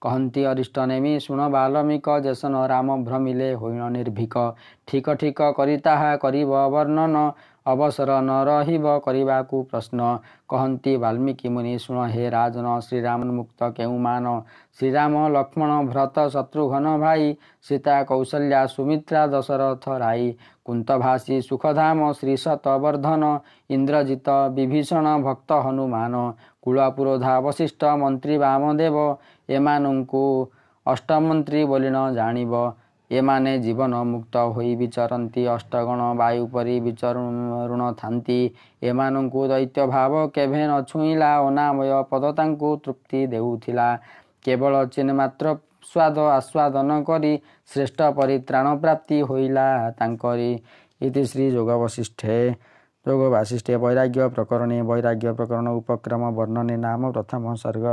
କହନ୍ତି 0.02 0.46
ଅରିଷ୍ଟ 0.46 0.86
ନେମି 0.86 1.12
ଶୁଣ 1.20 1.50
ବାଲ୍ମୀକ 1.50 2.16
ଜେସନ 2.22 2.64
ରାମ 2.68 2.98
ଭ୍ରମିଲେ 3.04 3.50
ହୋଇଣ 3.58 3.90
ନିର୍ଭୀକ। 3.92 4.46
ଠିକ 4.88 5.16
ଠିକ 5.20 5.52
କରି 5.54 5.78
ତାହା 5.84 6.12
କରିବ 6.18 6.66
ବର୍ଣ୍ଣନ। 6.70 7.24
ଅବସର 7.66 8.12
ନ 8.22 8.32
ରହିବ 8.48 8.86
କରିବାକୁ 9.06 9.58
ପ୍ରଶ୍ନ। 9.70 10.00
କହନ୍ତି 10.50 10.94
ବାଲ୍ମୀକି 11.04 11.48
ମୁନି 11.56 11.74
ଶୁଣ 11.84 11.98
ହେ 12.14 12.24
ରାଜନ 12.30 12.68
ଶ୍ରୀରାମ 12.88 13.20
ମୁକ୍ତ 13.38 13.60
କେଉଁ 13.78 13.98
ମାନ? 14.06 14.26
ଶ୍ରୀରାମ 14.78 15.14
ଲକ୍ଷ୍ମଣ 15.36 15.72
ଭ୍ରତ 15.90 16.18
ଶତ୍ରୁଘ୍ନ 16.34 16.88
ଭାଇ 17.04 17.26
ସୀତା 17.66 17.96
କୌଶଲ୍ୟା 18.10 18.62
ସୁମିତ୍ରା 18.74 19.22
ଦଶରଥ 19.34 19.86
ରାଇ 20.04 20.28
କୁନ୍ତଭାଷୀ 20.66 21.38
ସୁଖଧାମ 21.48 22.00
ଶ୍ରୀ 22.20 22.36
ଶତବର୍ଦ୍ଧନ 22.44 23.24
ଇନ୍ଦ୍ରଜିତ 23.70 24.28
ବିଭୀଷଣ 24.56 25.06
ଭକ୍ତ 25.26 25.50
ହନୁମାନ 25.66 26.14
କୁଳପୁରୋଧା 26.64 27.34
ବଶିଷ୍ଠ 27.46 27.82
ମନ୍ତ୍ରୀ 28.02 28.36
ବାମଦେବ 28.44 28.98
ଏମାନଙ୍କୁ 29.50 30.24
ଅଷ୍ଟମନ୍ତ୍ରୀ 30.86 31.62
ବୋଲି 31.66 31.90
ନ 31.90 32.00
ଜାଣିବ। 32.14 32.54
ଏମାନେ 33.20 33.52
ଜୀବନ 33.64 33.94
ମୁକ୍ତ 34.12 34.36
ହୋଇ 34.54 34.72
ବିଚରନ୍ତି 34.82 35.42
ଅଷ୍ଟଗଣ 35.56 36.02
ବାୟୁ 36.22 36.44
ପରି 36.54 36.76
ବିଚରୁଣ 36.86 37.82
ଥାନ୍ତି। 38.02 38.40
ଏମାନଙ୍କୁ 38.90 39.42
ଦୈତ୍ୟ 39.52 39.86
ଭାବ 39.96 40.14
କେଭେ 40.36 40.62
ନ 40.70 40.74
ଛୁଇଁଲା 40.90 41.32
ଅନାମୟ 41.48 41.92
ପଦ 42.12 42.24
ତାଙ୍କୁ 42.40 42.70
ତୃପ୍ତି 42.84 43.20
ଦେଉଥିଲା। 43.34 43.88
କେବଳ 44.46 44.74
ଚିନ୍ମାତ୍ର 44.96 45.46
ସ୍ୱାଦ 45.92 46.18
ଆସ୍ୱାଦନ 46.40 46.90
କରି 47.10 47.34
ଶ୍ରେଷ୍ଠ 47.72 48.00
ପରିତ୍ରାଣ 48.20 48.68
ପ୍ରାପ୍ତି 48.84 49.18
ହୋଇଲା 49.30 49.68
ତାଙ୍କରି। 50.00 50.52
ଇତି 51.02 51.22
ଶ୍ରୀ 51.32 51.46
ଯୋଗ 51.56 51.70
ବଶିଷ୍ଠେ 51.84 52.38
ଯୋଗ 53.06 53.22
ବାସିଷ୍ଠେ 53.32 53.74
ବୈରାଗ୍ୟ 53.84 54.28
ପ୍ରକରଣେ 54.36 54.78
ବୈରାଗ୍ୟ 54.90 55.30
ପ୍ରକରଣ 55.38 55.68
ଉପକ୍ରମ 55.80 56.24
ବର୍ଣ୍ଣନେ 56.38 56.76
ନାମ 56.86 57.02
ପ୍ରଥମ 57.12 57.44
ସର୍ଗ। 57.64 57.88